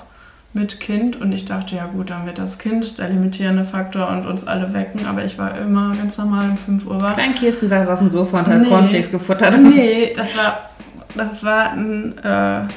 mit 0.54 0.80
Kind 0.80 1.20
und 1.20 1.32
ich 1.32 1.46
dachte, 1.46 1.76
ja 1.76 1.88
gut, 1.88 2.12
dann 2.12 2.26
wird 2.28 2.38
das 2.38 2.58
Kind 2.60 2.98
der 3.00 3.10
limitierende 3.10 3.66
Faktor 3.66 4.08
und 4.10 4.28
uns 4.28 4.46
alle 4.46 4.72
wecken. 4.74 5.06
Aber 5.08 5.26
ich 5.26 5.38
war 5.40 5.58
immer 5.58 5.96
ganz 5.96 6.18
normal 6.18 6.50
um 6.52 6.58
5 6.58 6.86
Uhr 6.86 7.02
wach. 7.02 7.16
Klein 7.16 7.34
Kirsten 7.36 7.70
saß 7.70 7.88
auf 7.90 8.00
dem 8.00 8.12
Sofa 8.12 8.40
und 8.40 8.48
hat 8.48 8.62
Nee. 8.62 8.70
Cornflakes 8.70 9.12
gefuttert. 9.12 9.58
Nee, 9.60 10.14
das 10.16 10.38
war, 10.38 10.70
das 11.16 11.44
war 11.44 11.72
ein 11.72 12.18
äh, 12.20 12.68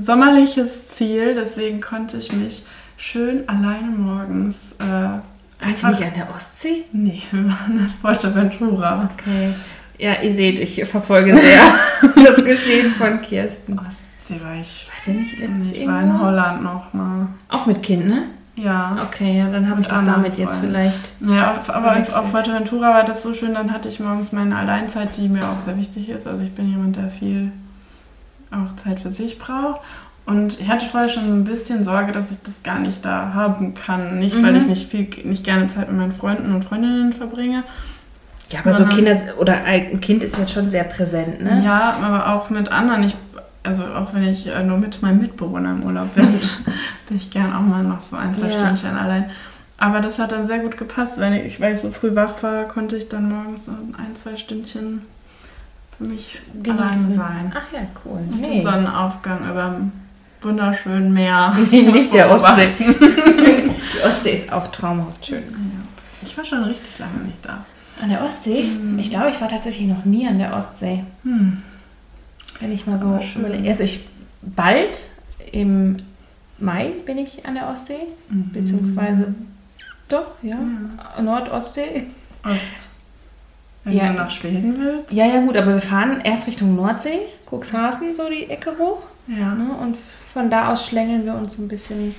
sommerliches 0.00 0.88
Ziel, 0.88 1.34
deswegen 1.34 1.80
konnte 1.80 2.16
ich 2.18 2.32
mich 2.32 2.64
schön 2.96 3.48
alleine 3.48 3.88
morgens 3.88 4.76
äh, 4.78 4.84
Wart 4.84 5.82
ihr 5.82 5.88
nicht 5.88 6.02
an 6.02 6.12
der 6.14 6.28
Ostsee? 6.36 6.84
Nee, 6.92 7.22
wir 7.30 7.44
waren 7.48 7.78
in 7.80 7.88
Fuerteventura. 7.88 9.08
Okay. 9.14 9.54
Ja, 9.98 10.20
ihr 10.22 10.32
seht, 10.32 10.58
ich 10.60 10.84
verfolge 10.84 11.34
sehr 11.36 12.12
das 12.24 12.44
Geschehen 12.44 12.92
von 12.92 13.20
Kirsten. 13.22 13.78
Ostsee 13.78 14.40
war 14.44 14.54
ich. 14.60 14.85
Ihr 15.06 15.14
nicht 15.14 15.38
letztes 15.38 15.72
Ich 15.72 15.86
war 15.86 16.02
in? 16.02 16.20
Holland 16.20 16.62
noch 16.62 16.92
mal. 16.94 17.28
Auch 17.48 17.66
mit 17.66 17.82
Kind, 17.82 18.06
ne? 18.06 18.22
Ja. 18.56 18.96
Okay, 19.06 19.38
ja, 19.38 19.50
dann 19.50 19.68
habe 19.68 19.82
ich 19.82 19.86
das 19.86 20.04
damit 20.04 20.38
jetzt 20.38 20.52
Freunden. 20.56 20.66
vielleicht. 20.68 21.10
Ja, 21.20 21.52
auf- 21.58 21.68
aber 21.70 21.88
Verwechselt. 21.92 22.16
auf 22.16 22.30
Fuerteventura 22.30 22.90
war 22.94 23.04
das 23.04 23.22
so 23.22 23.34
schön, 23.34 23.52
dann 23.54 23.70
hatte 23.72 23.88
ich 23.88 24.00
morgens 24.00 24.32
meine 24.32 24.56
Alleinzeit, 24.56 25.16
die 25.18 25.28
mir 25.28 25.46
auch 25.48 25.60
sehr 25.60 25.76
wichtig 25.76 26.08
ist. 26.08 26.26
Also 26.26 26.42
ich 26.42 26.52
bin 26.54 26.70
jemand, 26.70 26.96
der 26.96 27.08
viel 27.10 27.52
auch 28.50 28.74
Zeit 28.82 29.00
für 29.00 29.10
sich 29.10 29.38
braucht. 29.38 29.80
Und 30.24 30.58
ich 30.58 30.68
hatte 30.68 30.86
vorher 30.86 31.08
schon 31.08 31.24
ein 31.24 31.44
bisschen 31.44 31.84
Sorge, 31.84 32.10
dass 32.12 32.32
ich 32.32 32.38
das 32.42 32.62
gar 32.62 32.78
nicht 32.80 33.04
da 33.04 33.32
haben 33.34 33.74
kann. 33.74 34.18
Nicht, 34.18 34.42
weil 34.42 34.52
Mhm. 34.52 34.58
ich 34.58 34.66
nicht 34.66 34.90
viel, 34.90 35.08
nicht 35.24 35.44
gerne 35.44 35.68
Zeit 35.68 35.88
mit 35.88 35.98
meinen 35.98 36.12
Freunden 36.12 36.52
und 36.54 36.64
Freundinnen 36.64 37.12
verbringe. 37.12 37.62
Ja, 38.50 38.60
aber 38.60 38.74
so. 38.74 38.84
Kinder 38.86 39.14
oder 39.38 39.64
ein 39.64 40.00
Kind 40.00 40.22
ist 40.22 40.38
jetzt 40.38 40.52
schon 40.52 40.70
sehr 40.70 40.84
präsent, 40.84 41.42
ne? 41.42 41.62
Ja, 41.64 41.96
aber 42.02 42.32
auch 42.32 42.48
mit 42.48 42.70
anderen. 42.70 43.02
Ich, 43.04 43.16
also 43.66 43.84
auch 43.84 44.14
wenn 44.14 44.22
ich 44.24 44.46
äh, 44.46 44.62
nur 44.62 44.78
mit 44.78 45.02
meinem 45.02 45.20
Mitbewohner 45.20 45.72
im 45.72 45.84
Urlaub 45.84 46.14
bin, 46.14 46.24
bin 47.08 47.16
ich 47.16 47.30
gern 47.30 47.52
auch 47.52 47.60
mal 47.62 47.82
noch 47.82 48.00
so 48.00 48.16
ein, 48.16 48.34
zwei 48.34 48.50
Ja. 48.50 48.60
Stündchen 48.60 48.96
allein. 48.96 49.30
Aber 49.78 50.00
das 50.00 50.18
hat 50.18 50.32
dann 50.32 50.46
sehr 50.46 50.60
gut 50.60 50.78
gepasst. 50.78 51.18
Wenn 51.20 51.34
ich, 51.34 51.60
weil 51.60 51.74
ich 51.74 51.80
so 51.80 51.90
früh 51.90 52.14
wach 52.14 52.42
war, 52.42 52.64
konnte 52.64 52.96
ich 52.96 53.08
dann 53.08 53.28
morgens 53.28 53.66
so 53.66 53.72
ein, 53.72 54.16
zwei 54.16 54.36
Stündchen 54.36 55.02
für 55.98 56.04
mich 56.04 56.40
alleine 56.64 56.92
sein. 56.94 57.52
Ach 57.54 57.72
ja, 57.72 57.80
cool. 58.04 58.20
Und 58.20 58.40
Nee. 58.40 58.54
Den 58.54 58.62
Sonnenaufgang 58.62 59.50
über 59.50 59.64
dem 59.64 59.92
wunderschönen 60.40 61.12
Meer. 61.12 61.54
Nicht 61.70 62.14
der 62.14 62.30
Ostsee. 62.30 62.68
Die 62.78 64.06
Ostsee 64.06 64.34
ist 64.34 64.52
auch 64.52 64.68
traumhaft 64.68 65.26
schön. 65.26 65.42
Ja. 65.42 65.88
Ich 66.22 66.36
war 66.38 66.44
schon 66.44 66.64
richtig 66.64 66.98
lange 66.98 67.24
nicht 67.26 67.44
da. 67.44 67.64
An 68.02 68.08
der 68.10 68.22
Ostsee? 68.22 68.64
Mhm. 68.64 68.98
Ich 68.98 69.10
glaube, 69.10 69.30
ich 69.30 69.40
war 69.40 69.48
tatsächlich 69.48 69.88
noch 69.88 70.04
nie 70.04 70.26
an 70.26 70.38
der 70.38 70.54
Ostsee. 70.54 71.04
Hm. 71.22 71.62
Wenn 72.60 72.72
ich 72.72 72.86
mal 72.86 72.98
so 72.98 73.18
überlege. 73.38 73.68
Also 73.68 73.84
ich 73.84 74.06
bald 74.42 74.98
im 75.52 75.96
Mai 76.58 76.92
bin 77.04 77.18
ich 77.18 77.44
an 77.46 77.54
der 77.54 77.68
Ostsee, 77.68 77.98
beziehungsweise 78.28 79.34
doch, 80.08 80.32
ja, 80.42 80.56
Ja. 81.16 81.22
Nordostsee. 81.22 82.04
Ost. 82.44 82.88
Wenn 83.84 83.96
Ja. 83.96 84.08
du 84.08 84.14
nach 84.14 84.30
Schweden 84.30 84.76
willst. 84.78 85.12
Ja, 85.12 85.26
ja, 85.26 85.40
gut, 85.44 85.56
aber 85.56 85.72
wir 85.74 85.80
fahren 85.80 86.20
erst 86.24 86.46
Richtung 86.46 86.74
Nordsee, 86.74 87.18
Cuxhaven, 87.50 88.14
so 88.14 88.28
die 88.30 88.48
Ecke 88.50 88.72
hoch. 88.78 89.02
Ja. 89.28 89.54
Ne? 89.54 89.66
Und 89.80 89.96
von 89.96 90.50
da 90.50 90.72
aus 90.72 90.86
schlängeln 90.88 91.24
wir 91.24 91.34
uns 91.34 91.58
ein 91.58 91.68
bisschen 91.68 92.14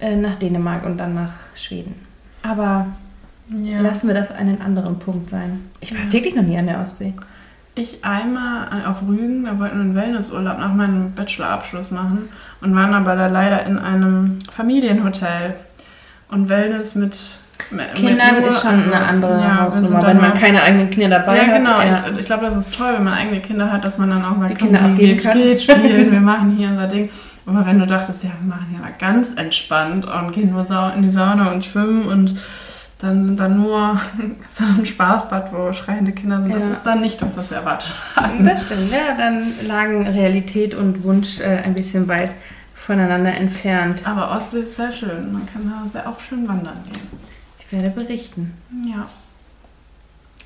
äh, 0.00 0.16
nach 0.16 0.36
Dänemark 0.36 0.84
und 0.86 0.98
dann 0.98 1.14
nach 1.14 1.32
Schweden. 1.54 1.94
Aber 2.42 2.86
ja. 3.62 3.80
lassen 3.80 4.06
wir 4.08 4.14
das 4.14 4.30
einen 4.30 4.60
anderen 4.60 4.98
Punkt 4.98 5.28
sein. 5.30 5.70
Ich 5.80 5.92
war 5.94 6.04
Ja. 6.04 6.12
wirklich 6.12 6.34
noch 6.34 6.42
nie 6.42 6.56
an 6.58 6.66
der 6.66 6.80
Ostsee. 6.80 7.12
Ich 7.74 8.04
einmal 8.04 8.68
auf 8.86 9.00
Rügen, 9.08 9.44
da 9.46 9.58
wollten 9.58 9.76
wir 9.78 9.82
einen 9.84 9.94
Wellnessurlaub 9.94 10.58
nach 10.58 10.74
meinem 10.74 11.12
Bachelorabschluss 11.12 11.90
machen 11.90 12.28
und 12.60 12.74
waren 12.76 12.92
aber 12.92 13.16
da 13.16 13.28
leider 13.28 13.64
in 13.64 13.78
einem 13.78 14.38
Familienhotel. 14.54 15.54
Und 16.28 16.48
Wellness 16.50 16.94
mit, 16.94 17.16
mit 17.70 17.94
Kindern 17.94 18.40
nur- 18.40 18.48
ist 18.48 18.60
schon 18.62 18.78
also, 18.78 18.92
eine 18.92 19.06
andere 19.06 19.40
ja, 19.40 19.60
Hausnummer, 19.60 20.02
wenn 20.06 20.16
man 20.18 20.34
keine 20.34 20.62
eigenen 20.62 20.90
Kinder 20.90 21.18
dabei 21.18 21.38
Ja, 21.38 21.56
genau. 21.58 21.72
hat. 21.78 21.86
Ja. 21.86 22.04
Ich, 22.12 22.18
ich 22.20 22.24
glaube, 22.26 22.44
das 22.46 22.56
ist 22.56 22.74
toll, 22.74 22.92
wenn 22.94 23.04
man 23.04 23.14
eigene 23.14 23.40
Kinder 23.40 23.70
hat, 23.72 23.84
dass 23.84 23.96
man 23.98 24.10
dann 24.10 24.24
auch 24.24 24.36
sagt, 24.38 24.50
Die 24.50 24.54
Kinder 24.54 24.78
komm, 24.80 24.92
abgeben 24.92 25.14
geht, 25.14 25.22
kann. 25.22 25.34
geht 25.38 25.60
spielen, 25.62 26.10
wir 26.12 26.20
machen 26.32 26.50
hier 26.52 26.68
unser 26.68 26.86
Ding. 26.88 27.08
Aber 27.46 27.66
wenn 27.66 27.78
du 27.78 27.86
dachtest, 27.86 28.22
ja, 28.24 28.30
wir 28.40 28.48
machen 28.48 28.66
hier 28.70 28.78
mal 28.80 28.92
ganz 28.98 29.34
entspannt 29.34 30.06
und 30.06 30.32
gehen 30.32 30.52
nur 30.52 30.64
in 30.94 31.02
die 31.02 31.10
Sauna 31.10 31.50
und 31.52 31.64
schwimmen 31.64 32.04
und 32.06 32.34
dann, 33.02 33.36
dann 33.36 33.56
nur 33.56 34.00
so 34.48 34.64
ein 34.64 34.86
Spaßbad, 34.86 35.52
wo 35.52 35.72
schreiende 35.72 36.12
Kinder 36.12 36.40
sind, 36.42 36.54
das 36.54 36.62
Ja. 36.62 36.70
ist 36.70 36.82
dann 36.84 37.00
nicht 37.00 37.20
das, 37.20 37.36
was 37.36 37.50
wir 37.50 37.58
erwartet 37.58 37.94
hatten. 38.16 38.44
Das 38.44 38.62
stimmt, 38.62 38.90
ja, 38.90 39.16
dann 39.18 39.52
lagen 39.66 40.06
Realität 40.06 40.74
und 40.74 41.02
Wunsch 41.02 41.40
äh, 41.40 41.62
ein 41.64 41.74
bisschen 41.74 42.08
weit 42.08 42.34
voneinander 42.74 43.34
entfernt. 43.34 44.02
Aber 44.06 44.30
Ostsee 44.36 44.60
ist 44.60 44.76
sehr 44.76 44.92
schön. 44.92 45.32
Man 45.32 45.46
kann 45.46 45.62
da 45.64 45.88
sehr 45.92 46.08
auch 46.08 46.20
schön 46.20 46.46
wandern 46.48 46.82
gehen. 46.84 47.06
Ich 47.58 47.70
werde 47.72 47.90
berichten. 47.90 48.54
Ja. 48.86 49.06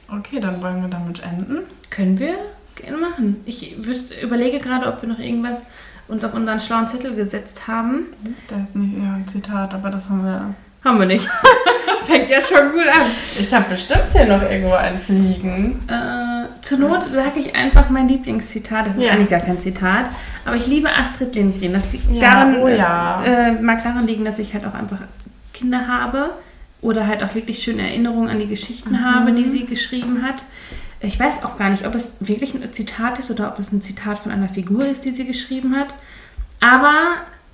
Okay, 0.08 0.40
dann 0.40 0.62
wollen 0.62 0.82
wir 0.82 0.88
damit 0.88 1.22
enden. 1.22 1.58
Können 1.90 2.18
wir 2.18 2.36
gerne 2.76 2.96
machen. 2.98 3.36
Ich 3.46 3.74
wüsste, 3.84 4.14
überlege 4.20 4.58
gerade, 4.60 4.86
ob 4.86 5.00
wir 5.02 5.08
noch 5.08 5.18
irgendwas 5.18 5.62
uns 6.08 6.24
auf 6.24 6.34
unseren 6.34 6.60
schlauen 6.60 6.86
Zettel 6.86 7.16
gesetzt 7.16 7.66
haben. 7.66 8.06
Da 8.48 8.62
ist 8.62 8.76
nicht 8.76 8.96
ja, 8.96 9.14
ein 9.14 9.26
Zitat, 9.28 9.74
aber 9.74 9.90
das 9.90 10.08
haben 10.08 10.24
wir. 10.24 10.54
Haben 10.86 11.00
wir 11.00 11.06
nicht. 11.06 11.28
Fängt 12.04 12.30
ja 12.30 12.40
schon 12.40 12.70
gut 12.70 12.86
an. 12.86 13.10
Ich 13.40 13.52
habe 13.52 13.70
bestimmt 13.70 14.04
hier 14.12 14.26
noch 14.26 14.40
irgendwo 14.42 14.74
eins 14.74 15.08
liegen. 15.08 15.80
Äh, 15.88 16.46
zur 16.62 16.78
Not 16.78 17.02
sage 17.12 17.40
ich 17.40 17.56
einfach 17.56 17.90
mein 17.90 18.06
Lieblingszitat. 18.08 18.86
Das 18.86 18.96
ist 18.96 19.02
Ja. 19.02 19.10
eigentlich 19.12 19.28
gar 19.30 19.40
kein 19.40 19.58
Zitat. 19.58 20.06
Aber 20.44 20.54
ich 20.54 20.68
liebe 20.68 20.88
Astrid 20.88 21.34
Lindgren. 21.34 21.72
Das 21.72 21.90
liegt 21.90 22.08
Ja, 22.12 22.20
daran, 22.30 22.56
oh 22.62 22.68
ja. 22.68 23.20
äh, 23.24 23.52
mag 23.60 23.82
daran 23.82 24.06
liegen, 24.06 24.24
dass 24.24 24.38
ich 24.38 24.54
halt 24.54 24.64
auch 24.64 24.74
einfach 24.74 24.98
Kinder 25.52 25.88
habe 25.88 26.30
oder 26.82 27.08
halt 27.08 27.24
auch 27.24 27.34
wirklich 27.34 27.60
schöne 27.64 27.82
Erinnerungen 27.82 28.28
an 28.28 28.38
die 28.38 28.46
Geschichten 28.46 28.90
Mhm. 28.92 29.04
habe, 29.04 29.32
die 29.32 29.48
sie 29.48 29.64
geschrieben 29.66 30.22
hat. 30.22 30.36
Ich 31.00 31.18
weiß 31.18 31.42
auch 31.44 31.58
gar 31.58 31.70
nicht, 31.70 31.84
ob 31.84 31.96
es 31.96 32.12
wirklich 32.20 32.54
ein 32.54 32.72
Zitat 32.72 33.18
ist 33.18 33.32
oder 33.32 33.48
ob 33.48 33.58
es 33.58 33.72
ein 33.72 33.80
Zitat 33.80 34.20
von 34.20 34.30
einer 34.30 34.48
Figur 34.48 34.86
ist, 34.86 35.04
die 35.04 35.10
sie 35.10 35.26
geschrieben 35.26 35.74
hat. 35.76 35.88
Aber 36.60 36.94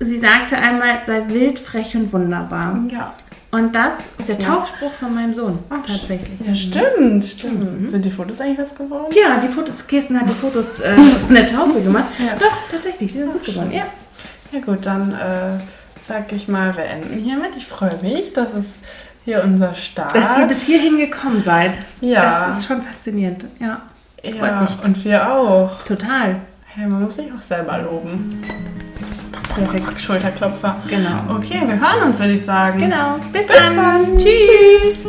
sie 0.05 0.19
sagte 0.19 0.57
einmal, 0.57 1.01
sei 1.05 1.23
wild, 1.29 1.59
frech 1.59 1.95
und 1.97 2.13
wunderbar. 2.13 2.79
Ja. 2.91 3.13
Und 3.51 3.75
das 3.75 3.93
ist 4.19 4.29
der. 4.31 4.39
Taufspruch 4.39 4.93
von 4.93 5.15
meinem 5.15 5.35
Sohn, 5.35 5.59
Ach, 5.69 5.87
tatsächlich. 5.87 6.41
Ja, 6.47 6.55
stimmt, 6.55 7.23
stimmt. 7.23 7.81
Mhm. 7.83 7.91
Sind 7.91 8.05
die 8.05 8.11
Fotos 8.11 8.41
eigentlich 8.41 8.59
was 8.59 8.75
geworden? 8.75 9.13
Ja, 9.15 9.39
die 9.39 9.49
Fotos, 9.49 9.87
Kirsten 9.87 10.19
hat 10.19 10.29
die 10.29 10.35
Fotos 10.35 10.81
äh, 10.81 10.97
von 11.27 11.35
der 11.35 11.47
Taufe 11.47 11.83
gemacht. 11.83 12.07
Ja. 12.19 12.35
Doch, 12.39 12.57
tatsächlich, 12.71 13.13
die 13.13 13.19
sind 13.19 13.33
gut 13.33 13.45
geworden. 13.45 13.71
Ja. 13.71 13.85
Ja 14.53 14.61
gut, 14.61 14.85
dann 14.85 15.13
äh, 15.13 15.59
sag 16.03 16.33
ich 16.33 16.49
mal, 16.49 16.77
wir 16.77 16.85
enden 16.85 17.19
hiermit. 17.19 17.57
Ich 17.57 17.67
freue 17.67 17.97
mich, 18.03 18.33
dass 18.33 18.55
es 18.55 18.75
hier 19.25 19.43
unser 19.45 19.75
Start. 19.75 20.15
Dass 20.15 20.37
ihr 20.39 20.47
bis 20.47 20.65
hierhin 20.65 20.99
gekommen 20.99 21.43
seid. 21.43 21.79
Ja. 22.01 22.23
Das 22.23 22.59
ist 22.59 22.67
schon 22.67 22.83
faszinierend. 22.83 23.47
Ja, 23.59 23.83
ja, 24.23 24.67
und 24.85 25.05
wir 25.05 25.31
auch. 25.31 25.83
total. 25.85 26.37
Hey, 26.67 26.87
man 26.87 27.03
muss 27.03 27.17
sich 27.17 27.27
auch 27.33 27.43
selber 27.43 27.79
loben. 27.79 28.43
Schulterklopfer. 29.99 30.77
Genau. 30.89 31.37
Okay, 31.37 31.63
wir 31.67 31.81
hören 31.81 32.07
uns, 32.07 32.19
würde 32.19 32.35
ich 32.35 32.45
sagen. 32.45 32.79
Genau. 32.79 33.19
Bis, 33.33 33.47
Bis 33.47 33.57
dann. 33.57 33.77
dann. 33.77 34.19
Tschüss. 34.19 35.07